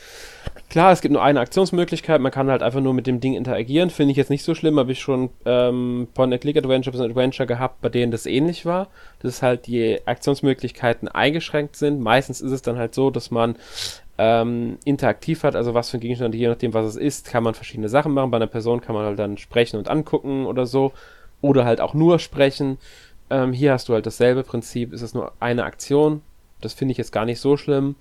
[0.72, 3.92] Klar, es gibt nur eine Aktionsmöglichkeit, man kann halt einfach nur mit dem Ding interagieren.
[3.92, 7.90] Finde ich jetzt nicht so schlimm, habe ich schon ähm, Point-and-Click-Adventures und Adventure gehabt, bei
[7.90, 8.88] denen das ähnlich war.
[9.22, 12.00] Dass halt die Aktionsmöglichkeiten eingeschränkt sind.
[12.02, 13.56] Meistens ist es dann halt so, dass man
[14.24, 17.56] ähm, interaktiv hat, also was für ein Gegenstand, je nachdem, was es ist, kann man
[17.56, 18.30] verschiedene Sachen machen.
[18.30, 20.94] Bei einer Person kann man halt dann sprechen und angucken oder so.
[21.42, 22.78] Oder halt auch nur sprechen.
[23.32, 26.22] Ähm, hier hast du halt dasselbe Prinzip, ist es nur eine Aktion.
[26.62, 27.96] Das finde ich jetzt gar nicht so schlimm.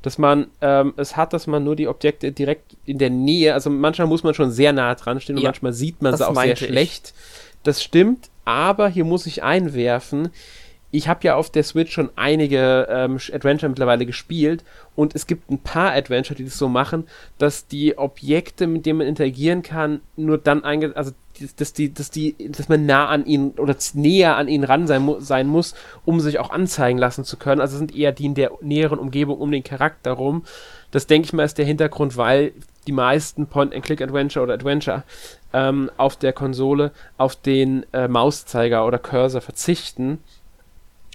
[0.00, 3.68] Dass man ähm, es hat, dass man nur die Objekte direkt in der Nähe, also
[3.68, 6.40] manchmal muss man schon sehr nah dran stehen und ja, manchmal sieht man sie auch
[6.40, 7.12] sehr schlecht.
[7.64, 10.30] Das stimmt, aber hier muss ich einwerfen,
[10.90, 14.64] ich habe ja auf der Switch schon einige ähm, Adventure mittlerweile gespielt
[14.94, 17.06] und es gibt ein paar Adventure, die das so machen,
[17.38, 21.12] dass die Objekte, mit denen man interagieren kann, nur dann einge also
[21.58, 25.16] dass die, dass die, dass man nah an ihn oder näher an ihn ran sein,
[25.18, 25.74] sein muss,
[26.04, 27.60] um sich auch anzeigen lassen zu können.
[27.60, 30.44] Also sind eher die in der näheren Umgebung um den Charakter rum.
[30.92, 32.52] Das denke ich mal ist der Hintergrund, weil
[32.86, 35.02] die meisten Point-and-Click-Adventure oder Adventure
[35.52, 40.20] ähm, auf der Konsole auf den äh, Mauszeiger oder Cursor verzichten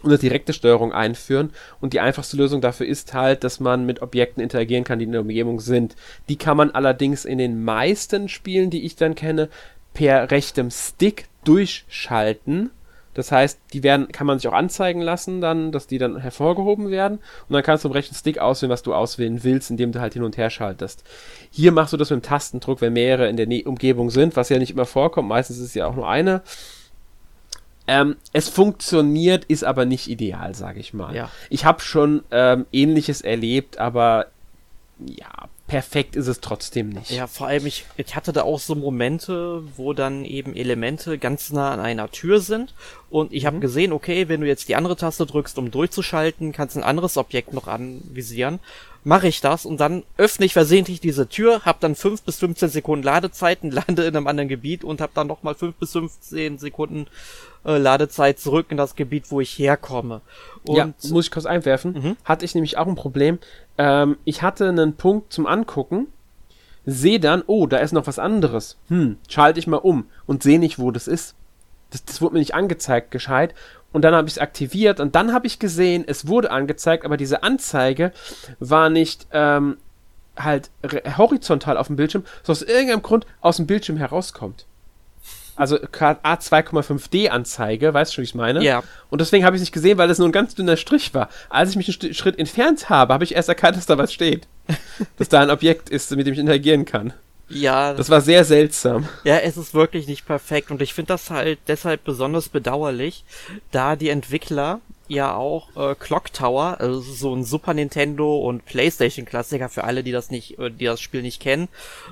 [0.04, 1.52] eine direkte Steuerung einführen.
[1.80, 5.12] Und die einfachste Lösung dafür ist halt, dass man mit Objekten interagieren kann, die in
[5.12, 5.96] der Umgebung sind.
[6.30, 9.50] Die kann man allerdings in den meisten Spielen, die ich dann kenne,
[9.94, 12.72] per rechtem Stick durchschalten.
[13.14, 16.92] Das heißt, die werden, kann man sich auch anzeigen lassen, dann, dass die dann hervorgehoben
[16.92, 17.18] werden.
[17.18, 20.14] Und dann kannst du im rechten Stick auswählen, was du auswählen willst, indem du halt
[20.14, 21.04] hin und her schaltest.
[21.50, 24.60] Hier machst du das mit dem Tastendruck, wenn mehrere in der Umgebung sind, was ja
[24.60, 25.28] nicht immer vorkommt.
[25.28, 26.42] Meistens ist es ja auch nur eine.
[27.94, 31.14] Ähm, es funktioniert, ist aber nicht ideal, sage ich mal.
[31.14, 31.30] Ja.
[31.50, 34.28] Ich habe schon ähm, Ähnliches erlebt, aber
[35.06, 37.12] ja, perfekt ist es trotzdem nicht.
[37.12, 41.52] Ja, vor allem, ich, ich hatte da auch so Momente, wo dann eben Elemente ganz
[41.52, 42.74] nah an einer Tür sind
[43.10, 43.62] und ich habe Mhm.
[43.62, 47.54] gesehen, okay, wenn du jetzt die andere Taste drückst, um durchzuschalten, kannst ein anderes Objekt
[47.54, 48.60] noch anvisieren.
[49.04, 52.70] Mache ich das und dann öffne ich versehentlich diese Tür, habe dann 5 bis 15
[52.70, 57.08] Sekunden Ladezeiten, lande in einem anderen Gebiet und habe dann nochmal 5 bis 15 Sekunden
[57.66, 60.22] äh, Ladezeit zurück in das Gebiet, wo ich herkomme.
[60.66, 61.94] Und ja, muss ich kurz einwerfen.
[61.94, 62.18] Mhm.
[62.24, 63.40] Hatte ich nämlich auch ein Problem.
[63.78, 66.08] Ähm, ich hatte einen Punkt zum Angucken,
[66.86, 68.78] sehe dann, oh, da ist noch was anderes.
[68.88, 71.36] Hm, schalte ich mal um und sehe nicht, wo das ist.
[71.92, 73.54] Das, das wurde mir nicht angezeigt, gescheit.
[73.94, 77.18] Und dann habe ich es aktiviert und dann habe ich gesehen, es wurde angezeigt, aber
[77.18, 78.12] diese Anzeige
[78.60, 79.78] war nicht ähm,
[80.38, 80.70] halt
[81.18, 84.66] horizontal auf dem Bildschirm, sondern aus irgendeinem Grund aus dem Bildschirm herauskommt.
[85.58, 88.64] Also gerade A2,5D Anzeige, weißt du schon, wie ich meine?
[88.64, 88.82] Ja.
[89.10, 91.28] Und deswegen habe ich es nicht gesehen, weil es nur ein ganz dünner Strich war.
[91.50, 94.14] Als ich mich einen St- Schritt entfernt habe, habe ich erst erkannt, dass da was
[94.14, 94.48] steht.
[95.18, 97.14] dass da ein Objekt ist, mit dem ich interagieren kann.
[97.54, 99.08] Ja, Das war sehr seltsam.
[99.24, 103.24] Ja, es ist wirklich nicht perfekt und ich finde das halt deshalb besonders bedauerlich,
[103.72, 104.82] da die Entwickler
[105.12, 110.04] ja auch äh, Clock Tower, also so ein Super Nintendo und PlayStation Klassiker für alle,
[110.04, 111.68] die das nicht, äh, die das Spiel nicht kennen,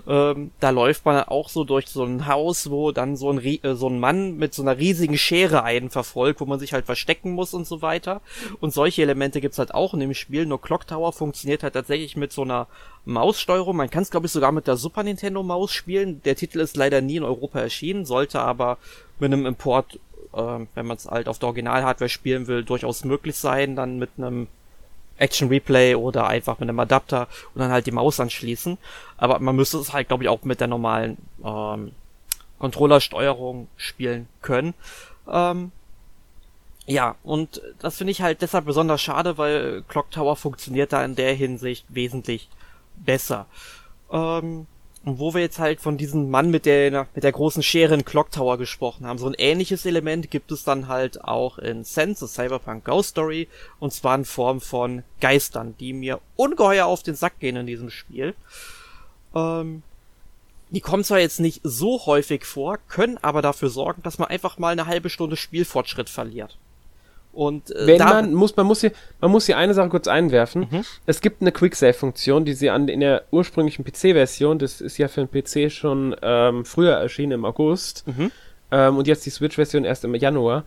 [0.07, 3.75] ähm, da läuft man auch so durch so ein Haus, wo dann so ein äh,
[3.75, 7.31] so ein Mann mit so einer riesigen Schere einen verfolgt, wo man sich halt verstecken
[7.31, 8.21] muss und so weiter.
[8.59, 10.45] Und solche Elemente gibt's halt auch in dem Spiel.
[10.45, 12.67] Nur Clock Tower funktioniert halt tatsächlich mit so einer
[13.05, 13.77] Maussteuerung.
[13.77, 16.21] Man kann es, glaube ich, sogar mit der Super Nintendo Maus spielen.
[16.23, 18.77] Der Titel ist leider nie in Europa erschienen, sollte aber
[19.19, 19.99] mit einem Import,
[20.33, 23.75] ähm, wenn man es halt auf der Original-Hardware spielen will, durchaus möglich sein.
[23.75, 24.47] Dann mit einem
[25.17, 28.77] Action Replay oder einfach mit einem Adapter und dann halt die Maus anschließen.
[29.17, 31.91] Aber man müsste es halt, glaube ich, auch mit der normalen ähm,
[32.59, 34.73] Controllersteuerung spielen können.
[35.27, 35.71] Ähm,
[36.85, 41.15] ja, und das finde ich halt deshalb besonders schade, weil Clock Tower funktioniert da in
[41.15, 42.49] der Hinsicht wesentlich
[42.95, 43.45] besser.
[44.11, 44.65] Ähm,
[45.05, 48.03] und wo wir jetzt halt von diesem Mann mit der, mit der großen Schere in
[48.03, 52.27] Clock Tower gesprochen haben, so ein ähnliches Element gibt es dann halt auch in Sense,
[52.27, 53.47] Cyberpunk Ghost Story,
[53.79, 57.89] und zwar in Form von Geistern, die mir ungeheuer auf den Sack gehen in diesem
[57.89, 58.35] Spiel.
[59.33, 59.83] Ähm,
[60.69, 64.57] die kommen zwar jetzt nicht so häufig vor, können aber dafür sorgen, dass man einfach
[64.59, 66.57] mal eine halbe Stunde Spielfortschritt verliert.
[67.31, 70.67] Und äh, Wenn man muss, man muss hier, man muss hier eine Sache kurz einwerfen.
[70.69, 70.83] Mhm.
[71.05, 75.25] Es gibt eine Quicksave-Funktion, die sie an in der ursprünglichen PC-Version, das ist ja für
[75.25, 78.31] den PC schon ähm, früher erschienen im August, Mhm.
[78.71, 80.65] ähm, und jetzt die Switch-Version erst im Januar.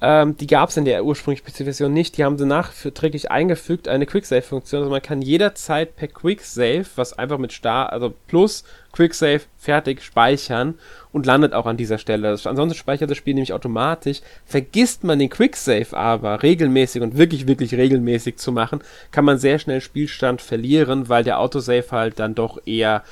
[0.00, 2.16] Ähm, die gab es in der ursprünglichen PC-Version nicht.
[2.16, 4.82] Die haben sie nachträglich eingefügt, eine Quicksave-Funktion.
[4.82, 10.74] Also man kann jederzeit per Quicksave, was einfach mit Star, also plus Quicksave fertig speichern
[11.10, 12.30] und landet auch an dieser Stelle.
[12.30, 14.20] Das- Ansonsten speichert das Spiel nämlich automatisch.
[14.46, 18.80] Vergisst man den Quicksave aber regelmäßig und wirklich, wirklich regelmäßig zu machen,
[19.10, 23.02] kann man sehr schnell Spielstand verlieren, weil der Autosave halt dann doch eher,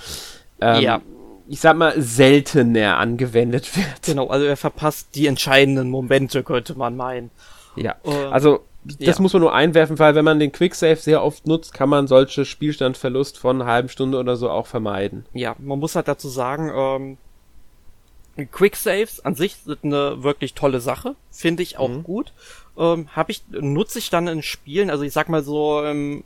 [0.60, 1.00] ähm, Ja.
[1.48, 4.02] Ich sag mal, seltener angewendet wird.
[4.02, 7.30] Genau, also er verpasst die entscheidenden Momente, könnte man meinen.
[7.76, 9.22] Ja, Ähm, also das ja.
[9.22, 12.44] muss man nur einwerfen, weil wenn man den Quicksave sehr oft nutzt, kann man solche
[12.44, 15.26] Spielstandverlust von einer halben Stunde oder so auch vermeiden.
[15.32, 17.18] Ja, man muss halt dazu sagen, ähm,
[18.52, 22.02] Quicksaves an sich sind eine wirklich tolle Sache, finde ich auch Mhm.
[22.04, 22.32] gut.
[22.78, 26.22] Ähm, hab ich nutze ich dann in Spielen, also ich sag mal so ähm,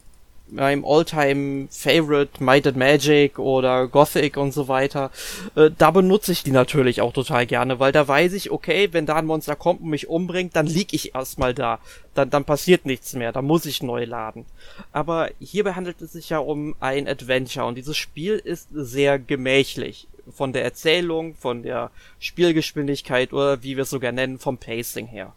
[0.52, 5.10] meinem Alltime Favorite Might and Magic oder Gothic und so weiter,
[5.54, 9.06] äh, da benutze ich die natürlich auch total gerne, weil da weiß ich, okay, wenn
[9.06, 11.78] da ein Monster kommt und mich umbringt, dann lieg ich erstmal da.
[12.14, 14.44] Dann, dann passiert nichts mehr, dann muss ich neu laden.
[14.92, 20.08] Aber hierbei handelt es sich ja um ein Adventure und dieses Spiel ist sehr gemächlich.
[20.32, 21.90] Von der Erzählung, von der
[22.20, 25.32] Spielgeschwindigkeit oder wie wir es sogar nennen, vom Pacing her.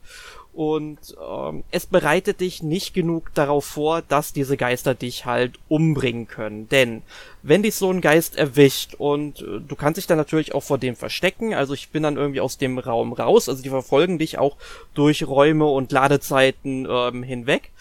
[0.54, 6.28] Und ähm, es bereitet dich nicht genug darauf vor, dass diese Geister dich halt umbringen
[6.28, 6.70] können.
[6.70, 7.02] Denn
[7.42, 10.78] wenn dich so ein Geist erwischt und äh, du kannst dich dann natürlich auch vor
[10.78, 14.38] dem verstecken, also ich bin dann irgendwie aus dem Raum raus, also die verfolgen dich
[14.38, 14.58] auch
[14.94, 17.72] durch Räume und Ladezeiten ähm, hinweg.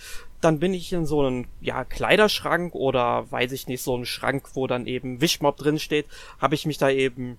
[0.41, 4.49] Dann bin ich in so einem ja, Kleiderschrank oder weiß ich nicht, so einen Schrank,
[4.55, 6.07] wo dann eben Wischmob drin steht,
[6.41, 7.39] habe ich mich da eben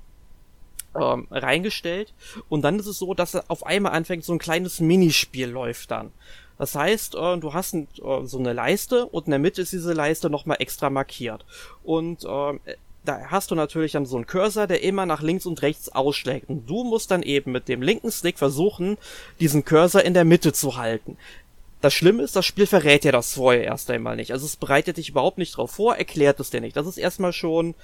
[0.96, 2.14] ähm, reingestellt
[2.50, 6.12] und dann ist es so, dass auf einmal anfängt, so ein kleines Minispiel läuft dann.
[6.58, 9.74] Das heißt, äh, du hast ein, äh, so eine Leiste und in der Mitte ist
[9.74, 11.46] diese Leiste nochmal extra markiert.
[11.84, 12.76] Und äh,
[13.06, 16.50] da hast du natürlich dann so einen Cursor, der immer nach links und rechts ausschlägt.
[16.50, 18.98] Und du musst dann eben mit dem linken Stick versuchen,
[19.40, 21.18] diesen Cursor in der Mitte zu halten.
[21.82, 24.32] Das Schlimme ist, das Spiel verrät ja das vorher erst einmal nicht.
[24.32, 26.78] Also es bereitet dich überhaupt nicht drauf vor, erklärt es dir nicht.
[26.78, 27.76] Das ist erstmal schon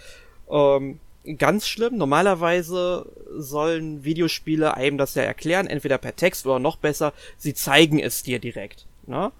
[0.49, 0.99] ähm,
[1.37, 1.97] ganz schlimm.
[1.97, 3.05] Normalerweise
[3.37, 8.23] sollen Videospiele einem das ja erklären, entweder per Text oder noch besser, sie zeigen es
[8.23, 8.85] dir direkt.
[9.05, 9.31] Ne?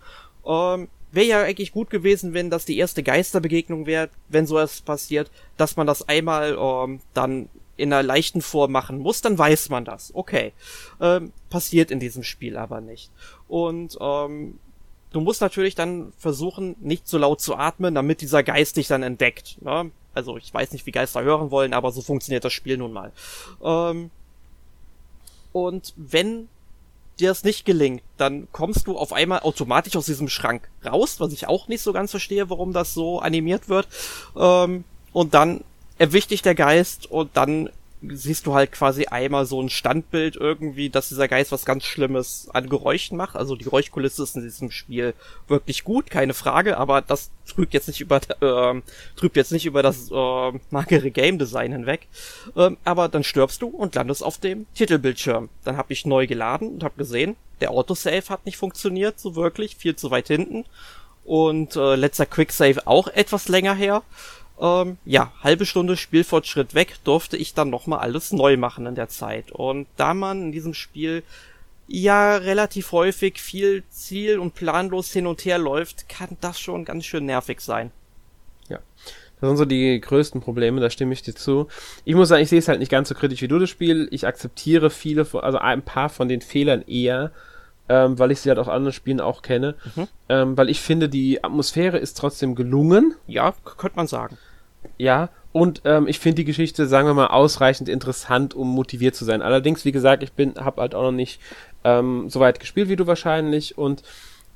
[0.46, 5.32] Ähm, wäre ja eigentlich gut gewesen, wenn das die erste Geisterbegegnung wäre, wenn sowas passiert,
[5.58, 9.86] dass man das einmal ähm, dann in einer leichten Form machen muss, dann weiß man
[9.86, 10.14] das.
[10.14, 10.52] Okay.
[11.00, 13.10] Ähm, passiert in diesem Spiel aber nicht.
[13.48, 14.60] Und ähm,
[15.12, 19.02] du musst natürlich dann versuchen, nicht so laut zu atmen, damit dieser Geist dich dann
[19.02, 19.58] entdeckt.
[19.62, 19.92] Ne?
[20.14, 23.12] Also ich weiß nicht, wie Geister hören wollen, aber so funktioniert das Spiel nun mal.
[23.64, 24.12] Ähm,
[25.52, 26.48] und wenn
[27.20, 31.34] dir das nicht gelingt, dann kommst du auf einmal automatisch aus diesem Schrank raus, was
[31.34, 33.88] ich auch nicht so ganz verstehe, warum das so animiert wird.
[34.38, 35.64] Ähm, und dann
[35.98, 37.70] erwischt dich der Geist und dann
[38.02, 42.48] siehst du halt quasi einmal so ein Standbild irgendwie, dass dieser Geist was ganz Schlimmes
[42.54, 43.36] an Geräuschen macht.
[43.36, 45.14] Also die Geräuschkulisse ist in diesem Spiel
[45.48, 48.82] wirklich gut, keine Frage, aber das trübt jetzt nicht über äh,
[49.16, 52.08] trübt jetzt nicht über das äh, magere Game Design hinweg.
[52.56, 55.50] Ähm, aber dann stirbst du und landest auf dem Titelbildschirm.
[55.66, 59.76] Dann habe ich neu geladen und habe gesehen, der Autosave hat nicht funktioniert, so wirklich,
[59.76, 60.66] viel zu weit hinten.
[61.26, 64.04] Und äh, letzter Quicksave auch etwas länger her.
[64.60, 69.08] Ähm, ja, halbe Stunde Spielfortschritt weg, durfte ich dann nochmal alles neu machen in der
[69.08, 69.52] Zeit.
[69.52, 71.24] Und da man in diesem Spiel
[71.88, 77.06] ja relativ häufig viel ziel- und planlos hin und her läuft, kann das schon ganz
[77.06, 77.92] schön nervig sein.
[78.68, 78.80] Ja.
[79.40, 81.70] Das sind so die größten Probleme, da stimme ich dir zu.
[82.04, 84.10] Ich muss sagen, ich sehe es halt nicht ganz so kritisch wie du das Spiel.
[84.12, 87.32] Ich akzeptiere viele, also ein paar von den Fehlern eher,
[87.88, 89.76] ähm, weil ich sie halt aus anderen Spielen auch kenne.
[89.96, 90.08] Mhm.
[90.28, 93.16] Ähm, weil ich finde, die Atmosphäre ist trotzdem gelungen.
[93.28, 94.38] Ja, könnte man sagen.
[94.98, 99.26] Ja, und ähm, ich finde die Geschichte, sagen wir mal, ausreichend interessant, um motiviert zu
[99.26, 99.42] sein.
[99.42, 101.40] Allerdings, wie gesagt, ich bin, habe halt auch noch nicht
[101.84, 104.04] ähm, so weit gespielt wie du wahrscheinlich und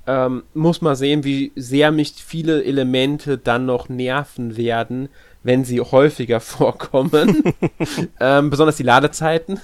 [0.06, 5.10] ähm, muss mal sehen, wie sehr mich viele Elemente dann noch nerven werden,
[5.44, 7.44] wenn sie häufiger vorkommen.
[8.20, 9.60] ähm, besonders die Ladezeiten.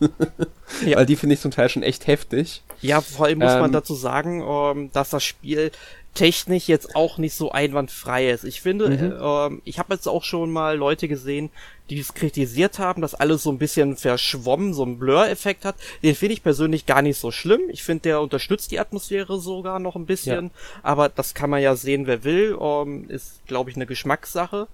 [0.84, 0.96] ja.
[0.96, 2.62] Weil die finde ich zum Teil schon echt heftig.
[2.80, 5.70] Ja, vor allem muss ähm, man dazu sagen, ähm, dass das Spiel
[6.14, 8.44] technisch jetzt auch nicht so einwandfrei ist.
[8.44, 9.56] Ich finde, mhm.
[9.56, 11.50] äh, ich habe jetzt auch schon mal Leute gesehen,
[11.90, 15.74] die es kritisiert haben, dass alles so ein bisschen verschwommen, so ein Blur-Effekt hat.
[16.02, 17.60] Den finde ich persönlich gar nicht so schlimm.
[17.68, 20.46] Ich finde, der unterstützt die Atmosphäre sogar noch ein bisschen.
[20.46, 20.50] Ja.
[20.82, 22.56] Aber das kann man ja sehen, wer will.
[22.60, 24.68] Ähm, ist, glaube ich, eine Geschmackssache.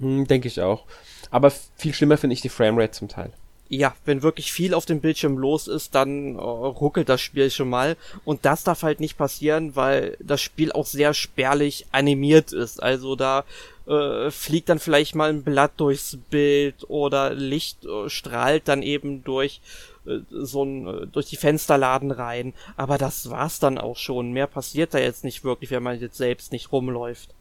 [0.00, 0.84] Hm, Denke ich auch.
[1.30, 3.32] Aber viel schlimmer finde ich die Framerate zum Teil
[3.68, 7.68] ja, wenn wirklich viel auf dem Bildschirm los ist, dann äh, ruckelt das Spiel schon
[7.68, 7.96] mal.
[8.24, 12.82] Und das darf halt nicht passieren, weil das Spiel auch sehr spärlich animiert ist.
[12.82, 13.44] Also da
[13.86, 19.22] äh, fliegt dann vielleicht mal ein Blatt durchs Bild oder Licht äh, strahlt dann eben
[19.22, 19.60] durch
[20.06, 22.54] äh, so ein, äh, durch die Fensterladen rein.
[22.76, 24.32] Aber das war's dann auch schon.
[24.32, 27.34] Mehr passiert da jetzt nicht wirklich, wenn man jetzt selbst nicht rumläuft.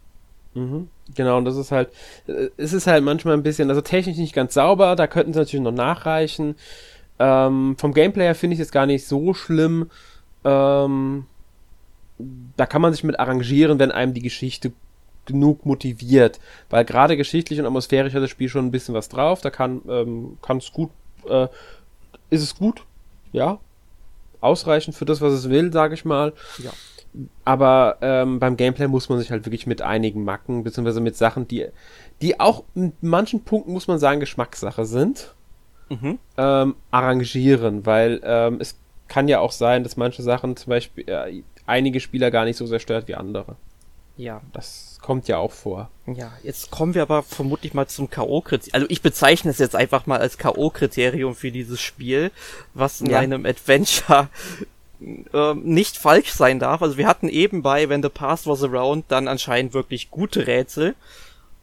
[0.53, 0.89] Mhm.
[1.15, 1.89] Genau, und das ist halt,
[2.27, 5.39] äh, es ist halt manchmal ein bisschen, also technisch nicht ganz sauber, da könnten sie
[5.39, 6.55] natürlich noch nachreichen.
[7.19, 9.89] Ähm, vom Gameplay her finde ich es gar nicht so schlimm.
[10.43, 11.25] Ähm,
[12.55, 14.71] da kann man sich mit arrangieren, wenn einem die Geschichte
[15.25, 16.39] genug motiviert.
[16.69, 19.41] Weil gerade geschichtlich und atmosphärisch hat das Spiel schon ein bisschen was drauf.
[19.41, 20.89] Da kann ähm, es gut,
[21.27, 21.47] äh,
[22.29, 22.83] ist es gut,
[23.31, 23.59] ja.
[24.39, 26.33] Ausreichend für das, was es will, sage ich mal.
[26.59, 26.71] Ja
[27.45, 31.47] aber ähm, beim Gameplay muss man sich halt wirklich mit einigen Macken, beziehungsweise mit Sachen,
[31.47, 31.67] die,
[32.21, 35.33] die auch in manchen Punkten, muss man sagen, Geschmackssache sind,
[35.89, 36.19] mhm.
[36.37, 41.41] ähm, arrangieren, weil ähm, es kann ja auch sein, dass manche Sachen zum Beispiel äh,
[41.65, 43.55] einige Spieler gar nicht so sehr stört wie andere.
[44.17, 44.41] Ja.
[44.51, 45.91] Das kommt ja auch vor.
[46.07, 48.73] Ja, jetzt kommen wir aber vermutlich mal zum K.O.-Kriterium.
[48.73, 52.31] Also ich bezeichne es jetzt einfach mal als K.O.-Kriterium für dieses Spiel,
[52.73, 53.19] was in ja.
[53.19, 54.29] einem Adventure
[54.99, 56.81] äh, nicht falsch sein darf.
[56.81, 60.95] Also wir hatten eben bei When the Past Was Around dann anscheinend wirklich gute Rätsel.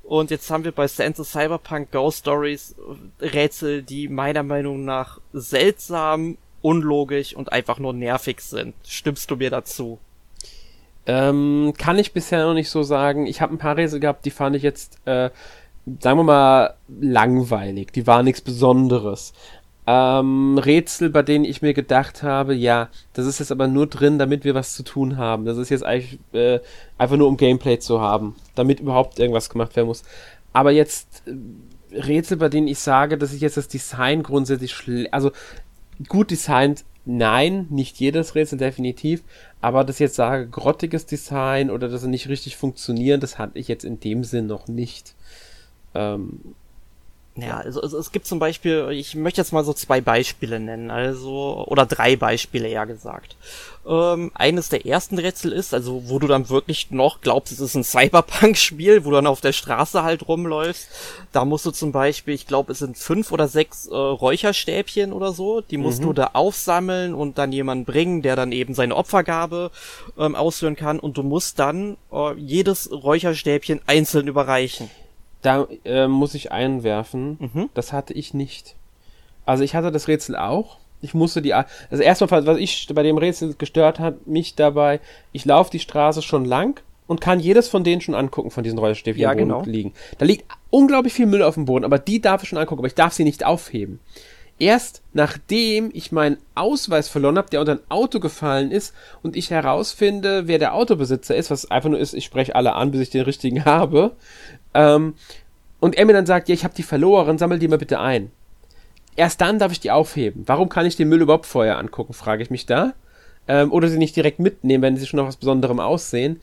[0.03, 2.74] Und jetzt haben wir bei Sense Cyberpunk Ghost Stories
[3.20, 8.74] äh, Rätsel, die meiner Meinung nach seltsam unlogisch und einfach nur nervig sind.
[8.87, 9.99] Stimmst du mir dazu?
[11.07, 13.26] Ähm, kann ich bisher noch nicht so sagen.
[13.26, 15.30] Ich habe ein paar Rätsel gehabt, die fand ich jetzt, äh,
[16.01, 17.93] sagen wir mal, langweilig.
[17.93, 19.35] Die waren nichts Besonderes.
[19.87, 24.18] Ähm, Rätsel, bei denen ich mir gedacht habe, ja, das ist jetzt aber nur drin,
[24.18, 25.45] damit wir was zu tun haben.
[25.45, 26.61] Das ist jetzt eigentlich äh,
[26.97, 30.03] einfach nur um Gameplay zu haben, damit überhaupt irgendwas gemacht werden muss.
[30.55, 34.74] Aber jetzt äh, Rätsel, bei denen ich sage, dass ich jetzt das Design grundsätzlich
[35.12, 35.32] also
[36.09, 39.22] gut designt, nein, nicht jedes Rätsel definitiv,
[39.61, 43.59] aber dass ich jetzt sage, grottiges Design oder dass sie nicht richtig funktionieren, das hatte
[43.59, 45.14] ich jetzt in dem Sinn noch nicht.
[45.95, 46.41] Ähm,
[47.37, 50.93] ja, also, also es gibt zum Beispiel, ich möchte jetzt mal so zwei Beispiele nennen,
[50.93, 53.37] also, oder drei Beispiele eher gesagt.
[53.85, 57.74] Ähm, eines der ersten Rätsel ist, also wo du dann wirklich noch glaubst, es ist
[57.74, 60.89] ein Cyberpunk-Spiel, wo du dann auf der Straße halt rumläufst.
[61.32, 65.32] Da musst du zum Beispiel, ich glaube, es sind fünf oder sechs äh, Räucherstäbchen oder
[65.32, 66.07] so, die musst mhm.
[66.07, 69.72] du da aufsammeln und dann jemanden bringen, der dann eben seine Opfergabe
[70.16, 74.89] ähm, ausführen kann und du musst dann äh, jedes Räucherstäbchen einzeln überreichen.
[75.45, 77.70] Da äh, muss ich einwerfen, mhm.
[77.74, 78.76] das hatte ich nicht.
[79.45, 80.78] Also ich hatte das Rätsel auch.
[81.03, 81.53] Ich musste die.
[81.53, 85.01] Also erstmal, was ich bei dem Rätsel gestört hat, mich dabei,
[85.32, 88.78] ich laufe die Straße schon lang und kann jedes von denen schon angucken, von diesen
[88.78, 89.62] Räucherstäbchen, ja, genau.
[89.66, 89.92] liegen.
[90.16, 92.88] Da liegt unglaublich viel Müll auf dem Boden, aber die darf ich schon angucken, aber
[92.88, 94.01] ich darf sie nicht aufheben.
[94.59, 99.51] Erst nachdem ich meinen Ausweis verloren habe, der unter ein Auto gefallen ist und ich
[99.51, 103.11] herausfinde, wer der Autobesitzer ist, was einfach nur ist, ich spreche alle an, bis ich
[103.11, 104.12] den richtigen habe,
[104.75, 105.14] ähm,
[105.81, 108.31] und er mir dann sagt, ja, ich habe die verloren, sammel die mal bitte ein.
[109.16, 110.43] Erst dann darf ich die aufheben.
[110.47, 112.95] Warum kann ich den Müll überhaupt vorher angucken, frage ich mich da.
[113.47, 116.41] Ähm, oder sie nicht direkt mitnehmen, wenn sie schon noch was Besonderem aussehen.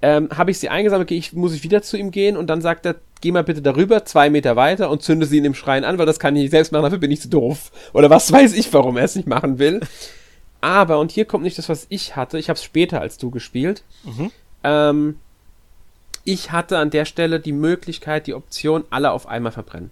[0.00, 2.86] Ähm, habe ich sie eingesammelt, ich, muss ich wieder zu ihm gehen und dann sagt
[2.86, 5.98] er, geh mal bitte darüber, zwei Meter weiter und zünde sie in dem Schrein an,
[5.98, 7.72] weil das kann ich nicht selbst machen, dafür bin ich zu doof.
[7.94, 9.80] Oder was weiß ich, warum er es nicht machen will.
[10.60, 13.30] Aber, und hier kommt nicht das, was ich hatte, ich habe es später als du
[13.30, 13.82] gespielt.
[14.04, 14.30] Mhm.
[14.62, 15.16] Ähm,
[16.24, 19.90] ich hatte an der Stelle die Möglichkeit, die Option, alle auf einmal verbrennen.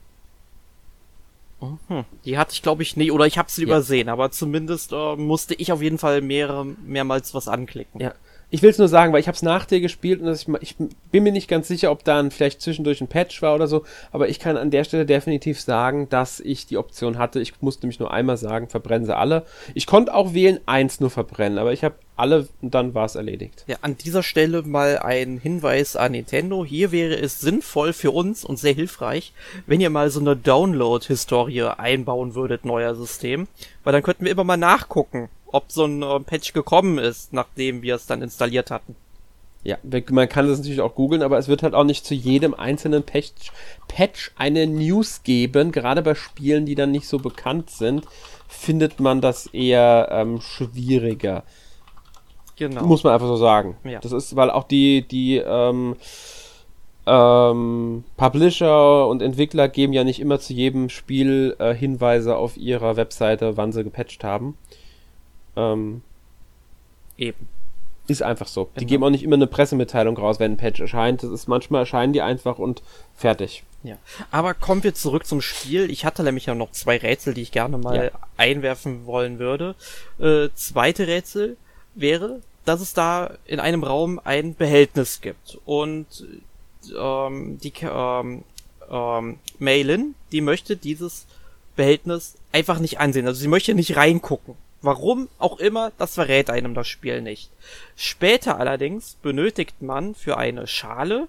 [1.60, 2.04] Mhm.
[2.24, 3.68] Die hatte ich, glaube ich, nie, oder ich habe sie ja.
[3.68, 8.00] übersehen, aber zumindest äh, musste ich auf jeden Fall mehrere, mehrmals was anklicken.
[8.00, 8.14] Ja.
[8.53, 10.76] Ich will es nur sagen, weil ich habe es nach dir gespielt und ich, ich,
[11.11, 14.28] bin mir nicht ganz sicher, ob da vielleicht zwischendurch ein Patch war oder so, aber
[14.28, 17.40] ich kann an der Stelle definitiv sagen, dass ich die Option hatte.
[17.40, 19.46] Ich musste mich nur einmal sagen, verbrennen sie alle.
[19.72, 23.14] Ich konnte auch wählen, eins nur verbrennen, aber ich habe alle und dann war es
[23.14, 23.64] erledigt.
[23.68, 26.62] Ja, an dieser Stelle mal ein Hinweis an Nintendo.
[26.62, 29.32] Hier wäre es sinnvoll für uns und sehr hilfreich,
[29.66, 33.48] wenn ihr mal so eine Download-Historie einbauen würdet, neuer System,
[33.82, 37.82] weil dann könnten wir immer mal nachgucken, ob so ein äh, Patch gekommen ist, nachdem
[37.82, 38.96] wir es dann installiert hatten.
[39.64, 39.76] Ja,
[40.11, 43.05] man kann das natürlich auch googeln, aber es wird halt auch nicht zu jedem einzelnen
[43.05, 43.53] Patch,
[43.86, 45.70] Patch eine News geben.
[45.70, 48.05] Gerade bei Spielen, die dann nicht so bekannt sind,
[48.48, 51.44] findet man das eher ähm, schwieriger.
[52.57, 52.84] Genau.
[52.84, 53.76] Muss man einfach so sagen.
[53.84, 54.00] Ja.
[54.00, 55.96] Das ist, weil auch die, die ähm,
[57.07, 62.96] ähm, Publisher und Entwickler geben ja nicht immer zu jedem Spiel äh, Hinweise auf ihrer
[62.96, 64.57] Webseite, wann sie gepatcht haben.
[65.57, 66.03] Ähm,
[67.18, 67.48] Eben.
[68.09, 68.64] Ist einfach so.
[68.64, 68.78] Genau.
[68.78, 71.22] Die geben auch nicht immer eine Pressemitteilung raus, wenn ein Patch erscheint.
[71.22, 72.82] Das ist manchmal erscheinen die einfach und
[73.14, 73.62] fertig.
[73.84, 73.96] Ja.
[74.30, 75.90] Aber kommen wir zurück zum Spiel.
[75.90, 78.11] Ich hatte nämlich ja noch zwei Rätsel, die ich gerne mal ja.
[78.36, 79.76] einwerfen wollen würde.
[80.18, 81.57] Äh, zweite Rätsel
[81.94, 85.59] wäre, dass es da in einem Raum ein Behältnis gibt.
[85.64, 86.07] Und
[86.98, 88.42] ähm, die ähm,
[88.90, 91.26] ähm, Mailin, die möchte dieses
[91.76, 93.26] Behältnis einfach nicht ansehen.
[93.26, 94.57] Also sie möchte nicht reingucken.
[94.82, 97.50] Warum auch immer, das verrät einem das Spiel nicht.
[97.96, 101.28] Später allerdings benötigt man für eine Schale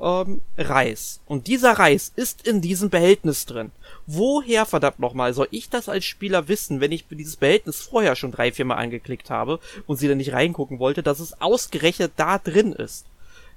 [0.00, 1.20] ähm, Reis.
[1.26, 3.70] Und dieser Reis ist in diesem Behältnis drin.
[4.06, 8.32] Woher verdammt nochmal soll ich das als Spieler wissen, wenn ich dieses Behältnis vorher schon
[8.32, 12.38] drei, vier Mal angeklickt habe und sie dann nicht reingucken wollte, dass es ausgerechnet da
[12.38, 13.06] drin ist?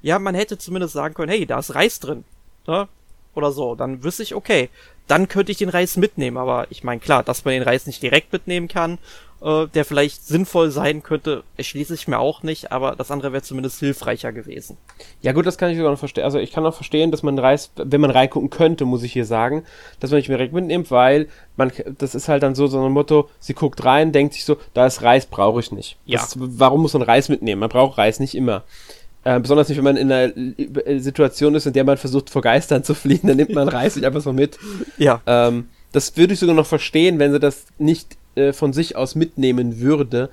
[0.02, 2.26] Ja, man hätte zumindest sagen können, hey, da ist Reis drin.
[2.68, 2.88] Ne?
[3.36, 3.76] Oder so.
[3.76, 4.70] Dann wüsste ich, okay,
[5.08, 6.38] dann könnte ich den Reis mitnehmen.
[6.38, 9.00] Aber ich meine, klar, dass man den Reis nicht direkt mitnehmen kann
[9.44, 13.44] äh, der vielleicht sinnvoll sein könnte, erschließe ich mir auch nicht, aber das andere wäre
[13.44, 14.78] zumindest hilfreicher gewesen.
[15.22, 16.24] Ja gut, das kann ich sogar noch verstehen.
[16.24, 19.26] Also ich kann auch verstehen, dass man Reis, wenn man reingucken könnte, muss ich hier
[19.26, 19.64] sagen,
[20.00, 21.28] dass man nicht mehr direkt mitnimmt, weil
[21.58, 24.58] man, das ist halt dann so so ein Motto, sie guckt rein, denkt sich so,
[24.74, 25.98] da ist Reis, brauche ich nicht.
[26.06, 26.20] Ja.
[26.20, 27.60] Das, warum muss man Reis mitnehmen?
[27.60, 28.64] Man braucht Reis nicht immer.
[29.26, 32.42] Äh, besonders nicht, wenn man in einer äh, Situation ist, in der man versucht, vor
[32.42, 34.58] Geistern zu fliehen, dann nimmt man Reis nicht einfach so mit.
[34.98, 35.22] Ja.
[35.26, 39.16] Ähm, das würde ich sogar noch verstehen, wenn sie das nicht äh, von sich aus
[39.16, 40.30] mitnehmen würde.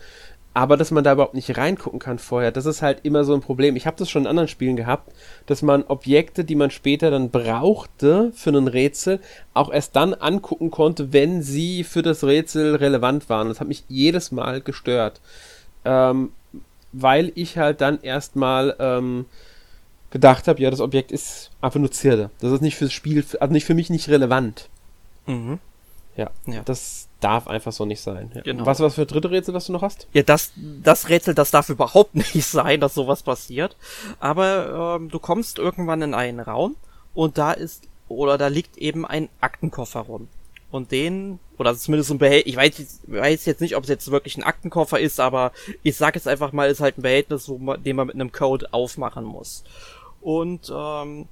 [0.53, 3.41] aber dass man da überhaupt nicht reingucken kann vorher, das ist halt immer so ein
[3.41, 3.77] Problem.
[3.77, 5.13] Ich habe das schon in anderen Spielen gehabt,
[5.47, 9.21] dass man Objekte, die man später dann brauchte für ein Rätsel,
[9.55, 13.49] auch erst dann angucken konnte, wenn sie für das Rätsel relevant waren.
[13.49, 15.21] Das hat mich jedes Mal gestört,
[15.85, 16.33] ähm,
[16.93, 19.27] weil ich halt dann erstmal ähm,
[20.11, 22.31] gedacht habe, ja, das Objekt ist einfach nur Zierde.
[22.41, 24.69] Das ist nicht fürs Spiel, also nicht für mich nicht relevant.
[25.31, 25.59] Mhm.
[26.17, 28.31] Ja, ja, das darf einfach so nicht sein.
[28.35, 28.43] Ja.
[28.43, 28.67] Genau.
[28.67, 30.09] Was was für dritte Rätsel, was du noch hast?
[30.13, 33.77] Ja, das, das Rätsel, das darf überhaupt nicht sein, dass sowas passiert.
[34.19, 36.77] Aber ähm, du kommst irgendwann in einen Raum
[37.15, 40.29] und da ist, oder da liegt eben ein Aktenkoffer rum.
[40.71, 44.37] Und den, oder zumindest ein Behältnis, ich weiß, weiß jetzt nicht, ob es jetzt wirklich
[44.37, 45.53] ein Aktenkoffer ist, aber
[45.83, 48.31] ich sag jetzt einfach mal, ist halt ein Behältnis, wo man, den man mit einem
[48.31, 49.65] Code aufmachen muss.
[50.21, 51.27] Und ähm,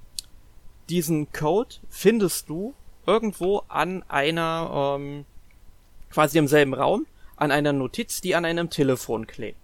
[0.89, 2.75] diesen Code findest du
[3.09, 5.25] irgendwo an einer, ähm,
[6.11, 7.07] quasi im selben Raum,
[7.37, 9.59] an einer Notiz, die an einem Telefon klebt.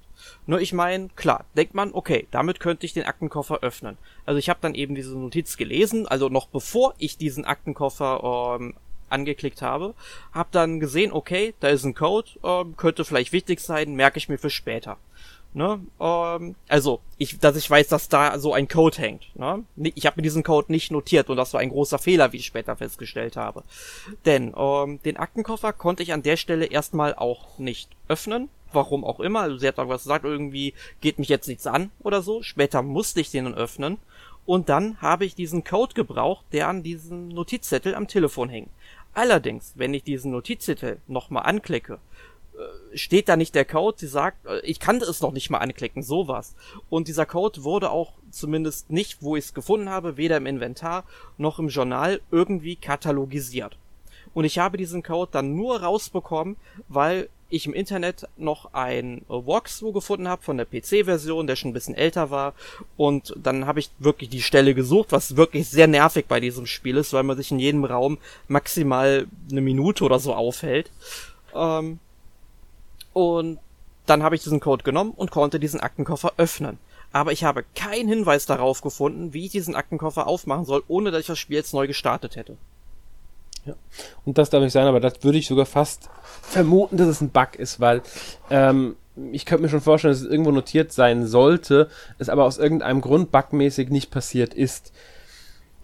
[0.47, 3.99] Nur ich meine, klar, denkt man, okay, damit könnte ich den Aktenkoffer öffnen.
[4.25, 8.75] Also ich habe dann eben diese Notiz gelesen, also noch bevor ich diesen Aktenkoffer ähm,
[9.11, 9.95] angeklickt habe,
[10.33, 14.31] habe dann gesehen, okay, da ist ein Code, ähm, könnte vielleicht wichtig sein, merke ich
[14.31, 14.97] mir für später.
[15.55, 15.81] Ne?
[16.01, 19.25] Ähm, also, ich, dass ich weiß, dass da so ein Code hängt.
[19.37, 19.65] Ne?
[19.77, 22.47] Ich habe mir diesen Code nicht notiert und das war ein großer Fehler, wie ich
[22.47, 23.63] später festgestellt habe.
[24.27, 28.49] Denn ähm, den Aktenkoffer konnte ich an der Stelle erstmal auch nicht öffnen.
[28.73, 29.43] Warum auch immer.
[29.43, 32.43] Also sie hat irgendwas gesagt, irgendwie geht mich jetzt nichts an oder so.
[32.43, 33.99] Später musste ich den öffnen.
[34.47, 38.71] Und dann habe ich diesen Code gebraucht, der an diesem Notizzettel am Telefon hängt.
[39.15, 42.01] Allerdings, wenn ich diesen Notizzettel nochmal anklicke,
[42.95, 46.03] steht da nicht der Code, sie sagt, äh, ich kannte es noch nicht mal anklicken,
[46.03, 46.55] sowas.
[46.91, 51.05] Und dieser Code wurde auch zumindest nicht, wo ich es gefunden habe, weder im Inventar
[51.39, 53.77] noch im Journal irgendwie katalogisiert.
[54.33, 56.57] Und ich habe diesen Code dann nur rausbekommen,
[56.89, 61.75] weil ich im Internet noch ein Walkthrough gefunden habe von der PC-Version, der schon ein
[61.75, 62.55] bisschen älter war.
[62.97, 66.97] Und dann habe ich wirklich die Stelle gesucht, was wirklich sehr nervig bei diesem Spiel
[66.97, 70.91] ist, weil man sich in jedem Raum maximal eine Minute oder so aufhält.
[71.55, 72.01] Ähm,
[73.15, 73.59] und
[74.05, 76.79] dann habe ich diesen Code genommen und konnte diesen Aktenkoffer öffnen.
[77.13, 81.21] Aber ich habe keinen Hinweis darauf gefunden, wie ich diesen Aktenkoffer aufmachen soll, ohne dass
[81.21, 82.57] ich das Spiel jetzt neu gestartet hätte.
[83.65, 83.75] Ja.
[84.27, 86.11] Und das darf nicht sein, aber das würde ich sogar fast
[86.43, 88.03] vermuten, dass es ein Bug ist, weil
[88.51, 88.97] ähm,
[89.33, 91.89] ich könnte mir schon vorstellen, dass es irgendwo notiert sein sollte,
[92.19, 94.93] es aber aus irgendeinem Grund bugmäßig nicht passiert ist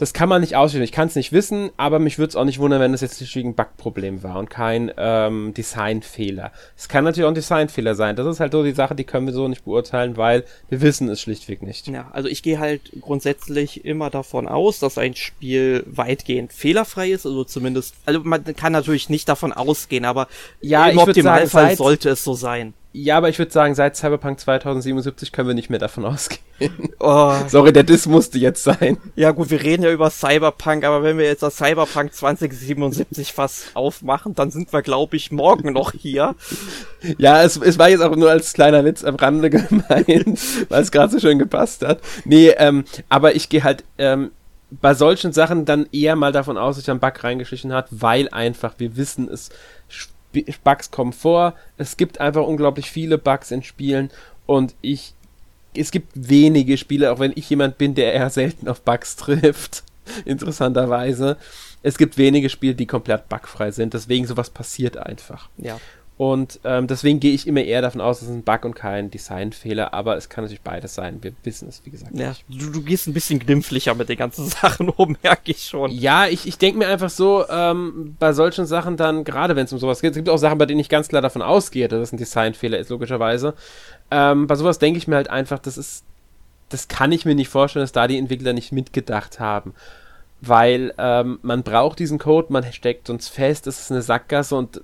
[0.01, 0.82] das kann man nicht ausschließen.
[0.82, 3.20] Ich kann es nicht wissen, aber mich würde es auch nicht wundern, wenn es jetzt
[3.20, 6.53] ein Bugproblem war und kein ähm, Designfehler.
[6.74, 8.16] Es kann natürlich auch ein Designfehler sein.
[8.16, 11.07] Das ist halt so die Sache, die können wir so nicht beurteilen, weil wir wissen
[11.11, 11.86] es schlichtweg nicht.
[11.86, 17.26] Ja, also ich gehe halt grundsätzlich immer davon aus, dass ein Spiel weitgehend fehlerfrei ist,
[17.26, 20.28] also zumindest, also man kann natürlich nicht davon ausgehen, aber
[20.62, 22.72] ja, im Optimalfall sollte es so sein.
[22.93, 26.41] Ja, aber ich würde sagen, seit Cyberpunk 2077 können wir nicht mehr davon ausgehen.
[26.99, 27.32] Oh.
[27.47, 28.99] Sorry, der Diss musste jetzt sein.
[29.14, 33.74] Ja gut, wir reden ja über Cyberpunk, aber wenn wir jetzt das Cyberpunk 2077 fast
[33.74, 36.34] aufmachen, dann sind wir, glaube ich, morgen noch hier.
[37.16, 40.91] Ja, es, es war jetzt auch nur als kleiner Witz am Rande gemeint, weil es
[40.91, 42.01] gerade so schön gepasst hat.
[42.24, 44.32] Nee, ähm, aber ich gehe halt ähm,
[44.70, 48.28] bei solchen Sachen dann eher mal davon aus, dass ich einen Bug reingeschlichen hat, weil
[48.28, 49.51] einfach wir wissen, es
[50.64, 51.54] Bugs kommen vor.
[51.76, 54.10] Es gibt einfach unglaublich viele Bugs in Spielen
[54.46, 55.14] und ich
[55.74, 59.84] es gibt wenige Spiele, auch wenn ich jemand bin, der eher selten auf Bugs trifft,
[60.24, 61.36] interessanterweise.
[61.82, 65.48] Es gibt wenige Spiele, die komplett bugfrei sind, deswegen sowas passiert einfach.
[65.56, 65.78] Ja.
[66.20, 69.10] Und ähm, deswegen gehe ich immer eher davon aus, dass es ein Bug und kein
[69.10, 71.16] Designfehler, aber es kann natürlich beides sein.
[71.22, 72.14] Wir wissen es, wie gesagt.
[72.14, 75.90] Ja, du, du gehst ein bisschen glimpflicher mit den ganzen Sachen um, merke ich schon.
[75.90, 79.72] Ja, ich, ich denke mir einfach so, ähm, bei solchen Sachen dann, gerade wenn es
[79.72, 82.00] um sowas geht, es gibt auch Sachen, bei denen ich ganz klar davon ausgehe, dass
[82.00, 83.54] es ein Designfehler ist, logischerweise.
[84.10, 86.04] Ähm, bei sowas denke ich mir halt einfach, das ist,
[86.68, 89.72] das kann ich mir nicht vorstellen, dass da die Entwickler nicht mitgedacht haben
[90.42, 94.80] weil ähm, man braucht diesen Code, man steckt uns fest, es ist eine Sackgasse und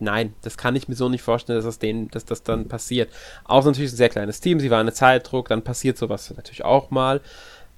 [0.00, 3.10] nein, das kann ich mir so nicht vorstellen, dass das, denen, dass das dann passiert.
[3.44, 6.90] Auch natürlich ein sehr kleines Team, sie waren eine Zeitdruck, dann passiert sowas natürlich auch
[6.90, 7.20] mal.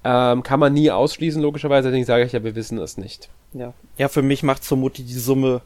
[0.05, 3.29] Ähm, kann man nie ausschließen, logischerweise, deswegen sage ich ja, wir wissen es nicht.
[3.53, 5.61] Ja, ja für mich macht vermutlich die Summe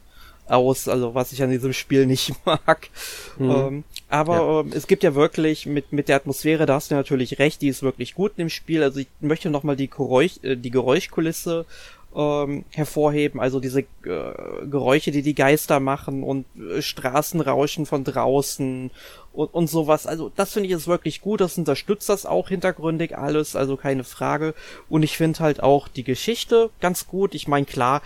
[0.49, 2.89] aus, also was ich an diesem Spiel nicht mag.
[3.37, 3.51] Mhm.
[3.51, 4.59] Ähm, aber ja.
[4.61, 7.67] ähm, es gibt ja wirklich mit, mit der Atmosphäre, da hast du natürlich recht, die
[7.67, 8.83] ist wirklich gut im Spiel.
[8.83, 11.65] Also ich möchte nochmal die, Geräusch, äh, die Geräuschkulisse
[12.17, 13.85] ähm, hervorheben, also diese äh,
[14.69, 18.89] Geräusche, die die Geister machen und äh, Straßenrauschen von draußen
[19.33, 20.07] und, und sowas.
[20.07, 24.03] Also das finde ich ist wirklich gut, das unterstützt das auch hintergründig alles, also keine
[24.03, 24.55] Frage.
[24.89, 27.35] Und ich finde halt auch die Geschichte ganz gut.
[27.35, 28.01] Ich meine, klar,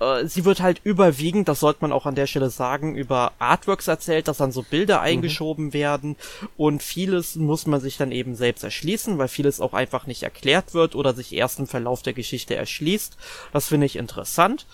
[0.00, 3.88] äh, sie wird halt überwiegend, das sollte man auch an der Stelle sagen, über Artworks
[3.88, 5.04] erzählt, dass dann so Bilder mhm.
[5.04, 6.16] eingeschoben werden
[6.56, 10.74] und vieles muss man sich dann eben selbst erschließen, weil vieles auch einfach nicht erklärt
[10.74, 13.16] wird oder sich erst im Verlauf der Geschichte erschließt.
[13.52, 14.66] Das finde ich interessant.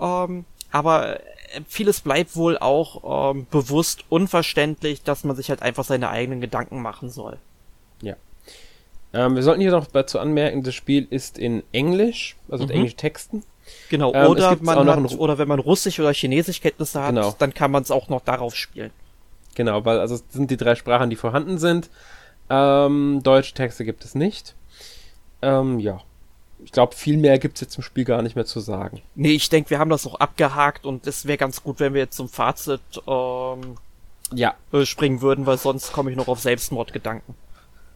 [0.00, 5.84] Ähm, aber äh, vieles bleibt wohl auch ähm, bewusst unverständlich, dass man sich halt einfach
[5.84, 7.38] seine eigenen Gedanken machen soll.
[8.02, 8.16] Ja.
[9.12, 12.68] Ähm, wir sollten hier noch dazu anmerken, das Spiel ist in Englisch, also mhm.
[12.68, 13.42] mit englischen Texten.
[13.88, 17.34] Genau, ähm, oder man hat, oder wenn man Russisch oder Chinesisch Kenntnisse hat, genau.
[17.38, 18.90] dann kann man es auch noch darauf spielen.
[19.54, 21.90] Genau, weil also es sind die drei Sprachen, die vorhanden sind.
[22.50, 24.54] Ähm, deutsche Texte gibt es nicht.
[25.42, 26.00] Ähm, ja.
[26.64, 29.00] Ich glaube, viel mehr gibt es jetzt zum Spiel gar nicht mehr zu sagen.
[29.14, 32.02] Nee, ich denke, wir haben das auch abgehakt und es wäre ganz gut, wenn wir
[32.02, 33.76] jetzt zum Fazit ähm,
[34.32, 34.54] ja.
[34.72, 37.34] Äh, springen würden, weil sonst komme ich noch auf Selbstmordgedanken.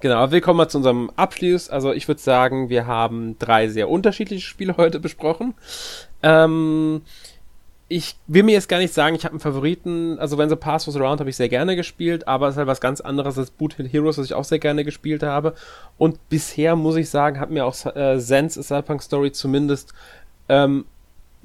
[0.03, 1.70] Genau, wir kommen mal zu unserem Abschluss.
[1.70, 5.55] Also ich würde sagen, wir haben drei sehr unterschiedliche Spiele heute besprochen.
[6.24, 7.03] Ähm,
[7.86, 10.18] ich will mir jetzt gar nicht sagen, ich habe einen Favoriten.
[10.18, 12.66] Also When the Past Was Around habe ich sehr gerne gespielt, aber es ist halt
[12.66, 15.55] was ganz anderes als Boot Hill Heroes, was ich auch sehr gerne gespielt habe.
[15.98, 19.94] Und bisher muss ich sagen, hat mir auch äh, Sense A Cyberpunk Story zumindest
[20.48, 20.84] ähm,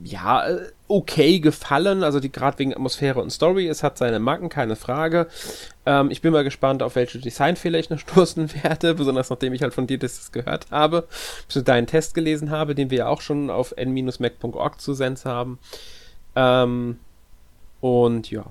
[0.03, 4.49] ja, äh, okay gefallen, also die gerade wegen Atmosphäre und Story, es hat seine Macken,
[4.49, 5.27] keine Frage.
[5.85, 9.61] Ähm, ich bin mal gespannt, auf welche Designfehler ich noch stoßen werde, besonders nachdem ich
[9.61, 11.07] halt von dir das gehört habe,
[11.51, 15.59] bis deinen Test gelesen habe, den wir ja auch schon auf n-mac.org zu Sens haben.
[16.35, 16.99] Ähm,
[17.81, 18.45] und ja,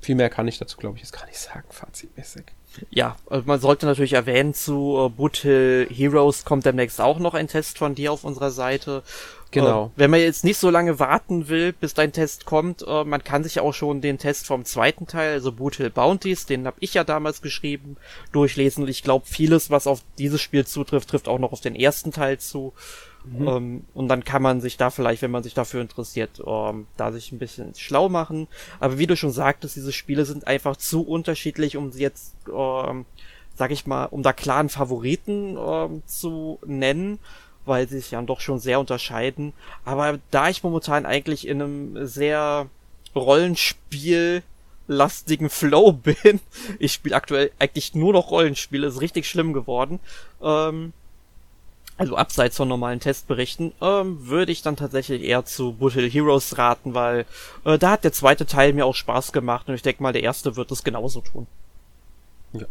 [0.00, 2.44] viel mehr kann ich dazu, glaube ich, jetzt gar nicht sagen, fazitmäßig.
[2.90, 7.34] Ja, also man sollte natürlich erwähnen, zu äh, Boot Hill Heroes kommt demnächst auch noch
[7.34, 9.02] ein Test von dir auf unserer Seite.
[9.50, 9.86] Genau.
[9.86, 13.22] Äh, wenn man jetzt nicht so lange warten will, bis dein Test kommt, äh, man
[13.22, 16.76] kann sich auch schon den Test vom zweiten Teil, also Boot Hill Bounties, den habe
[16.80, 17.96] ich ja damals geschrieben,
[18.32, 18.84] durchlesen.
[18.84, 22.12] Und ich glaube, vieles, was auf dieses Spiel zutrifft, trifft auch noch auf den ersten
[22.12, 22.72] Teil zu.
[23.24, 23.48] Mhm.
[23.48, 27.12] Ähm, und dann kann man sich da vielleicht, wenn man sich dafür interessiert, ähm, da
[27.12, 28.48] sich ein bisschen schlau machen.
[28.80, 33.04] Aber wie du schon sagtest, diese Spiele sind einfach zu unterschiedlich, um sie jetzt, ähm,
[33.54, 37.18] sag ich mal, um da klaren Favoriten ähm, zu nennen
[37.66, 39.52] weil sie sich ja doch schon sehr unterscheiden.
[39.84, 42.68] Aber da ich momentan eigentlich in einem sehr
[43.14, 44.42] Rollenspiel
[44.88, 46.40] lastigen Flow bin,
[46.78, 50.00] ich spiele aktuell eigentlich nur noch Rollenspiele, ist richtig schlimm geworden,
[50.42, 50.92] ähm,
[51.98, 56.92] also abseits von normalen Testberichten, ähm, würde ich dann tatsächlich eher zu Buttle Heroes raten,
[56.94, 57.24] weil
[57.64, 60.22] äh, da hat der zweite Teil mir auch Spaß gemacht und ich denke mal, der
[60.22, 61.46] erste wird es genauso tun.
[62.52, 62.66] Ja.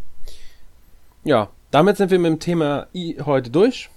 [1.24, 3.90] Ja, damit sind wir mit dem Thema I heute durch.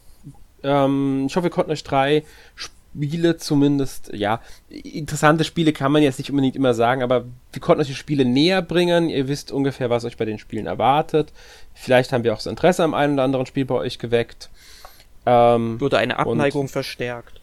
[0.62, 6.18] Ähm, ich hoffe, wir konnten euch drei Spiele zumindest, ja, interessante Spiele kann man jetzt
[6.18, 9.08] nicht unbedingt immer sagen, aber wir konnten euch die Spiele näher bringen.
[9.08, 11.32] Ihr wisst ungefähr, was euch bei den Spielen erwartet.
[11.74, 14.50] Vielleicht haben wir auch das Interesse am einen oder anderen Spiel bei euch geweckt.
[15.26, 17.40] Ähm, Wurde eine Abneigung verstärkt.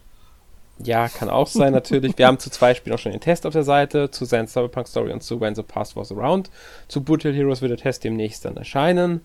[0.80, 2.18] Ja, kann auch sein, natürlich.
[2.18, 4.88] Wir haben zu zwei Spielen auch schon den Test auf der Seite, zu Zen Cyberpunk
[4.88, 6.50] Story und zu When the Past Was Around.
[6.90, 9.22] Zu Brutal Heroes wird der Test demnächst dann erscheinen.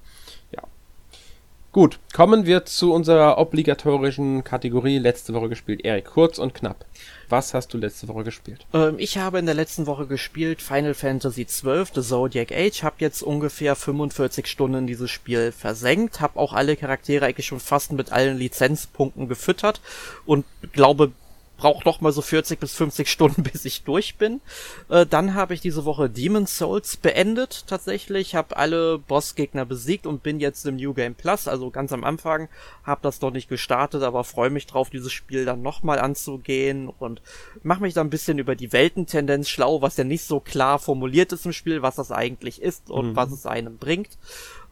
[1.73, 5.85] Gut, kommen wir zu unserer obligatorischen Kategorie letzte Woche gespielt.
[5.85, 6.85] Erik, kurz und knapp.
[7.29, 8.66] Was hast du letzte Woche gespielt?
[8.75, 12.97] Ähm, ich habe in der letzten Woche gespielt Final Fantasy XII, The Zodiac Age, habe
[12.99, 18.11] jetzt ungefähr 45 Stunden dieses Spiel versenkt, habe auch alle Charaktere eigentlich schon fast mit
[18.11, 19.81] allen Lizenzpunkten gefüttert
[20.27, 21.12] und glaube
[21.61, 24.41] brauche noch mal so 40 bis 50 Stunden, bis ich durch bin.
[24.89, 30.23] Äh, dann habe ich diese Woche Demon's Souls beendet tatsächlich, habe alle Bossgegner besiegt und
[30.23, 32.49] bin jetzt im New Game Plus, also ganz am Anfang,
[32.83, 37.21] habe das noch nicht gestartet, aber freue mich drauf, dieses Spiel dann nochmal anzugehen und
[37.63, 41.33] mache mich da ein bisschen über die Weltentendenz schlau, was ja nicht so klar formuliert
[41.33, 43.17] ist im Spiel, was das eigentlich ist und mhm.
[43.17, 44.17] was es einem bringt.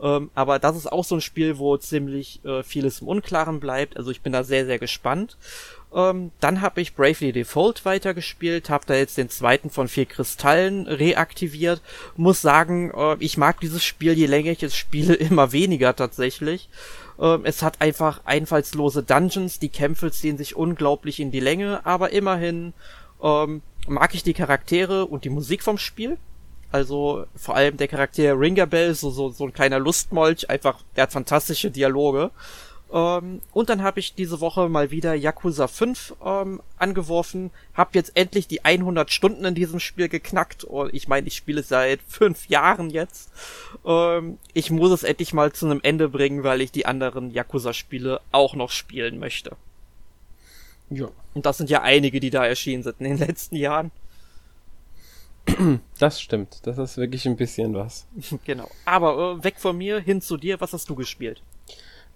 [0.00, 3.96] Ähm, aber das ist auch so ein Spiel, wo ziemlich äh, vieles im Unklaren bleibt.
[3.96, 5.36] Also ich bin da sehr, sehr gespannt.
[5.94, 10.86] Ähm, dann habe ich Bravely Default weitergespielt, habe da jetzt den zweiten von vier Kristallen
[10.86, 11.80] reaktiviert.
[12.16, 16.68] Muss sagen, äh, ich mag dieses Spiel, je länger ich es spiele, immer weniger tatsächlich.
[17.18, 22.12] Ähm, es hat einfach einfallslose Dungeons, die Kämpfe ziehen sich unglaublich in die Länge, aber
[22.12, 22.74] immerhin
[23.22, 26.18] ähm, mag ich die Charaktere und die Musik vom Spiel.
[26.70, 31.12] Also vor allem der Charakter Ringerbell, so, so, so ein kleiner Lustmolch, einfach, der hat
[31.12, 32.30] fantastische Dialoge.
[32.92, 38.12] Ähm, und dann habe ich diese Woche mal wieder Yakuza 5 ähm, angeworfen, Hab jetzt
[38.16, 40.64] endlich die 100 Stunden in diesem Spiel geknackt.
[40.64, 43.30] Und ich meine, ich spiele seit fünf Jahren jetzt.
[43.84, 48.20] Ähm, ich muss es endlich mal zu einem Ende bringen, weil ich die anderen Yakuza-Spiele
[48.32, 49.56] auch noch spielen möchte.
[50.90, 51.08] Ja.
[51.34, 53.90] Und das sind ja einige, die da erschienen sind in den letzten Jahren.
[55.98, 56.66] Das stimmt.
[56.66, 58.06] Das ist wirklich ein bisschen was.
[58.44, 58.68] genau.
[58.84, 60.60] Aber äh, weg von mir, hin zu dir.
[60.60, 61.42] Was hast du gespielt?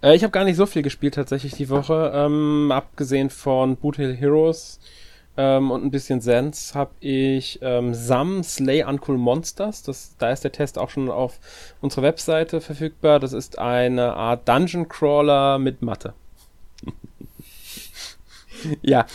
[0.01, 3.95] Äh, ich habe gar nicht so viel gespielt tatsächlich die Woche, ähm, abgesehen von Boot
[3.97, 4.79] Hill Heroes.
[5.35, 9.81] ähm, und ein bisschen Sense habe ich ähm, Sam Slay Uncool Monsters.
[9.83, 11.39] Das, da ist der Test auch schon auf
[11.81, 13.19] unserer Webseite verfügbar.
[13.19, 16.13] Das ist eine Art Dungeon Crawler mit Mathe.
[18.81, 19.05] ja,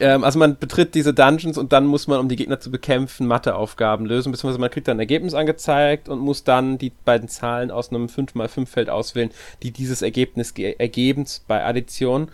[0.00, 3.26] ähm, also man betritt diese Dungeons und dann muss man, um die Gegner zu bekämpfen,
[3.26, 7.70] Matheaufgaben lösen, beziehungsweise man kriegt dann ein Ergebnis angezeigt und muss dann die beiden Zahlen
[7.70, 9.30] aus einem 5x5-Feld auswählen,
[9.62, 12.30] die dieses Ergebnis ergeben bei Addition.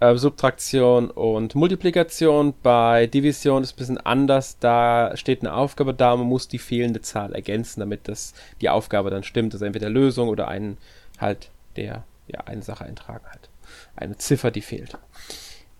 [0.00, 2.54] Äh, Subtraktion und Multiplikation.
[2.62, 4.58] Bei Division ist es ein bisschen anders.
[4.60, 8.68] Da steht eine Aufgabe da und man muss die fehlende Zahl ergänzen, damit das, die
[8.68, 9.54] Aufgabe dann stimmt.
[9.54, 10.78] Also entweder Lösung oder einen
[11.18, 13.48] halt, der ja eine Sache eintragen hat.
[13.96, 14.96] Eine Ziffer, die fehlt.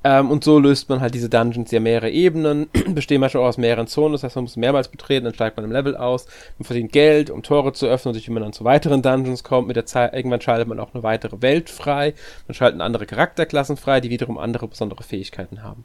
[0.08, 3.58] Ähm, und so löst man halt diese Dungeons ja mehrere Ebenen, bestehen manchmal auch aus
[3.58, 6.24] mehreren Zonen, das heißt, man muss mehrmals betreten, dann steigt man im Level aus,
[6.56, 9.44] man verdient Geld, um Tore zu öffnen, und durch die man dann zu weiteren Dungeons
[9.44, 9.68] kommt.
[9.68, 12.14] Mit der Zeit, irgendwann schaltet man auch eine weitere Welt frei,
[12.46, 15.84] man schaltet andere Charakterklassen frei, die wiederum andere besondere Fähigkeiten haben.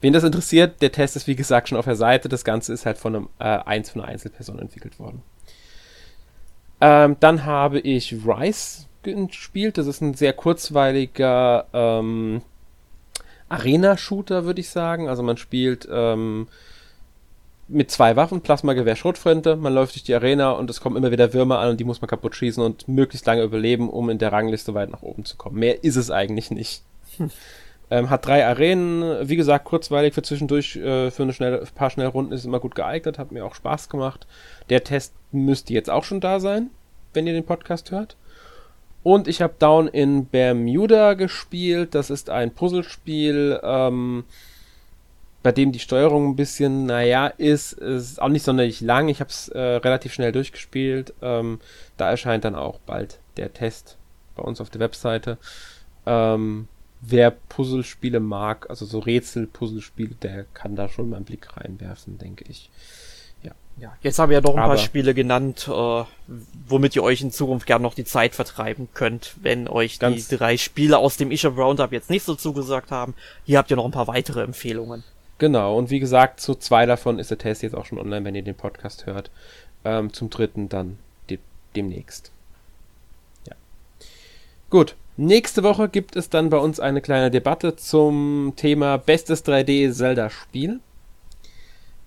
[0.00, 2.86] Wen das interessiert, der Test ist wie gesagt schon auf der Seite, das Ganze ist
[2.86, 5.20] halt von einem, äh, eins von einer Einzelperson entwickelt worden.
[6.80, 12.40] Ähm, dann habe ich Rise gespielt, das ist ein sehr kurzweiliger, ähm,
[13.48, 15.08] Arena-Shooter, würde ich sagen.
[15.08, 16.48] Also man spielt ähm,
[17.68, 19.56] mit zwei Waffen, Plasmagewehr, Schrotflinte.
[19.56, 22.00] Man läuft durch die Arena und es kommen immer wieder Würmer an und die muss
[22.00, 25.36] man kaputt schießen und möglichst lange überleben, um in der Rangliste weit nach oben zu
[25.36, 25.58] kommen.
[25.58, 26.82] Mehr ist es eigentlich nicht.
[27.16, 27.30] Hm.
[27.88, 31.90] Ähm, hat drei Arenen, wie gesagt, kurzweilig für zwischendurch, äh, für eine schnelle, ein paar
[31.90, 34.26] schnelle Runden ist immer gut geeignet, hat mir auch Spaß gemacht.
[34.70, 36.70] Der Test müsste jetzt auch schon da sein,
[37.14, 38.16] wenn ihr den Podcast hört.
[39.06, 41.94] Und ich habe Down in Bermuda gespielt.
[41.94, 44.24] Das ist ein Puzzlespiel, ähm,
[45.44, 49.06] bei dem die Steuerung ein bisschen, naja, ist, ist auch nicht sonderlich lang.
[49.06, 51.14] Ich habe es äh, relativ schnell durchgespielt.
[51.22, 51.60] Ähm,
[51.96, 53.96] da erscheint dann auch bald der Test
[54.34, 55.38] bei uns auf der Webseite.
[56.04, 56.66] Ähm,
[57.00, 62.44] wer Puzzlespiele mag, also so Rätsel-Puzzlespiele, der kann da schon mal einen Blick reinwerfen, denke
[62.48, 62.72] ich.
[63.78, 66.04] Ja, jetzt haben wir ja noch ein Aber paar Spiele genannt, äh,
[66.66, 70.56] womit ihr euch in Zukunft gerne noch die Zeit vertreiben könnt, wenn euch die drei
[70.56, 73.14] Spiele aus dem Isha Roundup jetzt nicht so zugesagt haben.
[73.44, 75.04] Hier habt ihr noch ein paar weitere Empfehlungen.
[75.38, 78.34] Genau, und wie gesagt, zu zwei davon ist der Test jetzt auch schon online, wenn
[78.34, 79.30] ihr den Podcast hört.
[79.84, 80.98] Ähm, zum dritten dann
[81.28, 81.38] de
[81.76, 82.32] demnächst.
[83.46, 83.54] Ja.
[84.70, 89.92] Gut, nächste Woche gibt es dann bei uns eine kleine Debatte zum Thema Bestes 3D
[89.92, 90.80] Zelda-Spiel.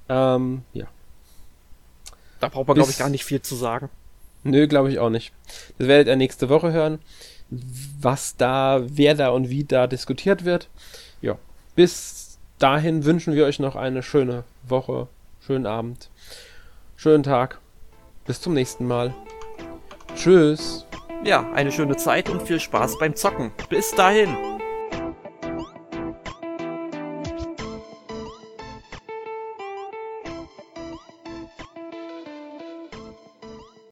[0.09, 0.87] Ähm, ja,
[2.39, 3.89] da braucht man, glaube ich, gar nicht viel zu sagen.
[4.43, 5.33] Nö, glaube ich auch nicht.
[5.77, 6.99] Das werdet ihr nächste Woche hören,
[7.49, 10.69] was da, wer da und wie da diskutiert wird.
[11.21, 11.37] Ja,
[11.75, 15.07] bis dahin wünschen wir euch noch eine schöne Woche,
[15.45, 16.09] schönen Abend,
[16.95, 17.59] schönen Tag.
[18.25, 19.13] Bis zum nächsten Mal.
[20.15, 20.85] Tschüss.
[21.23, 23.51] Ja, eine schöne Zeit und viel Spaß beim Zocken.
[23.69, 24.48] Bis dahin.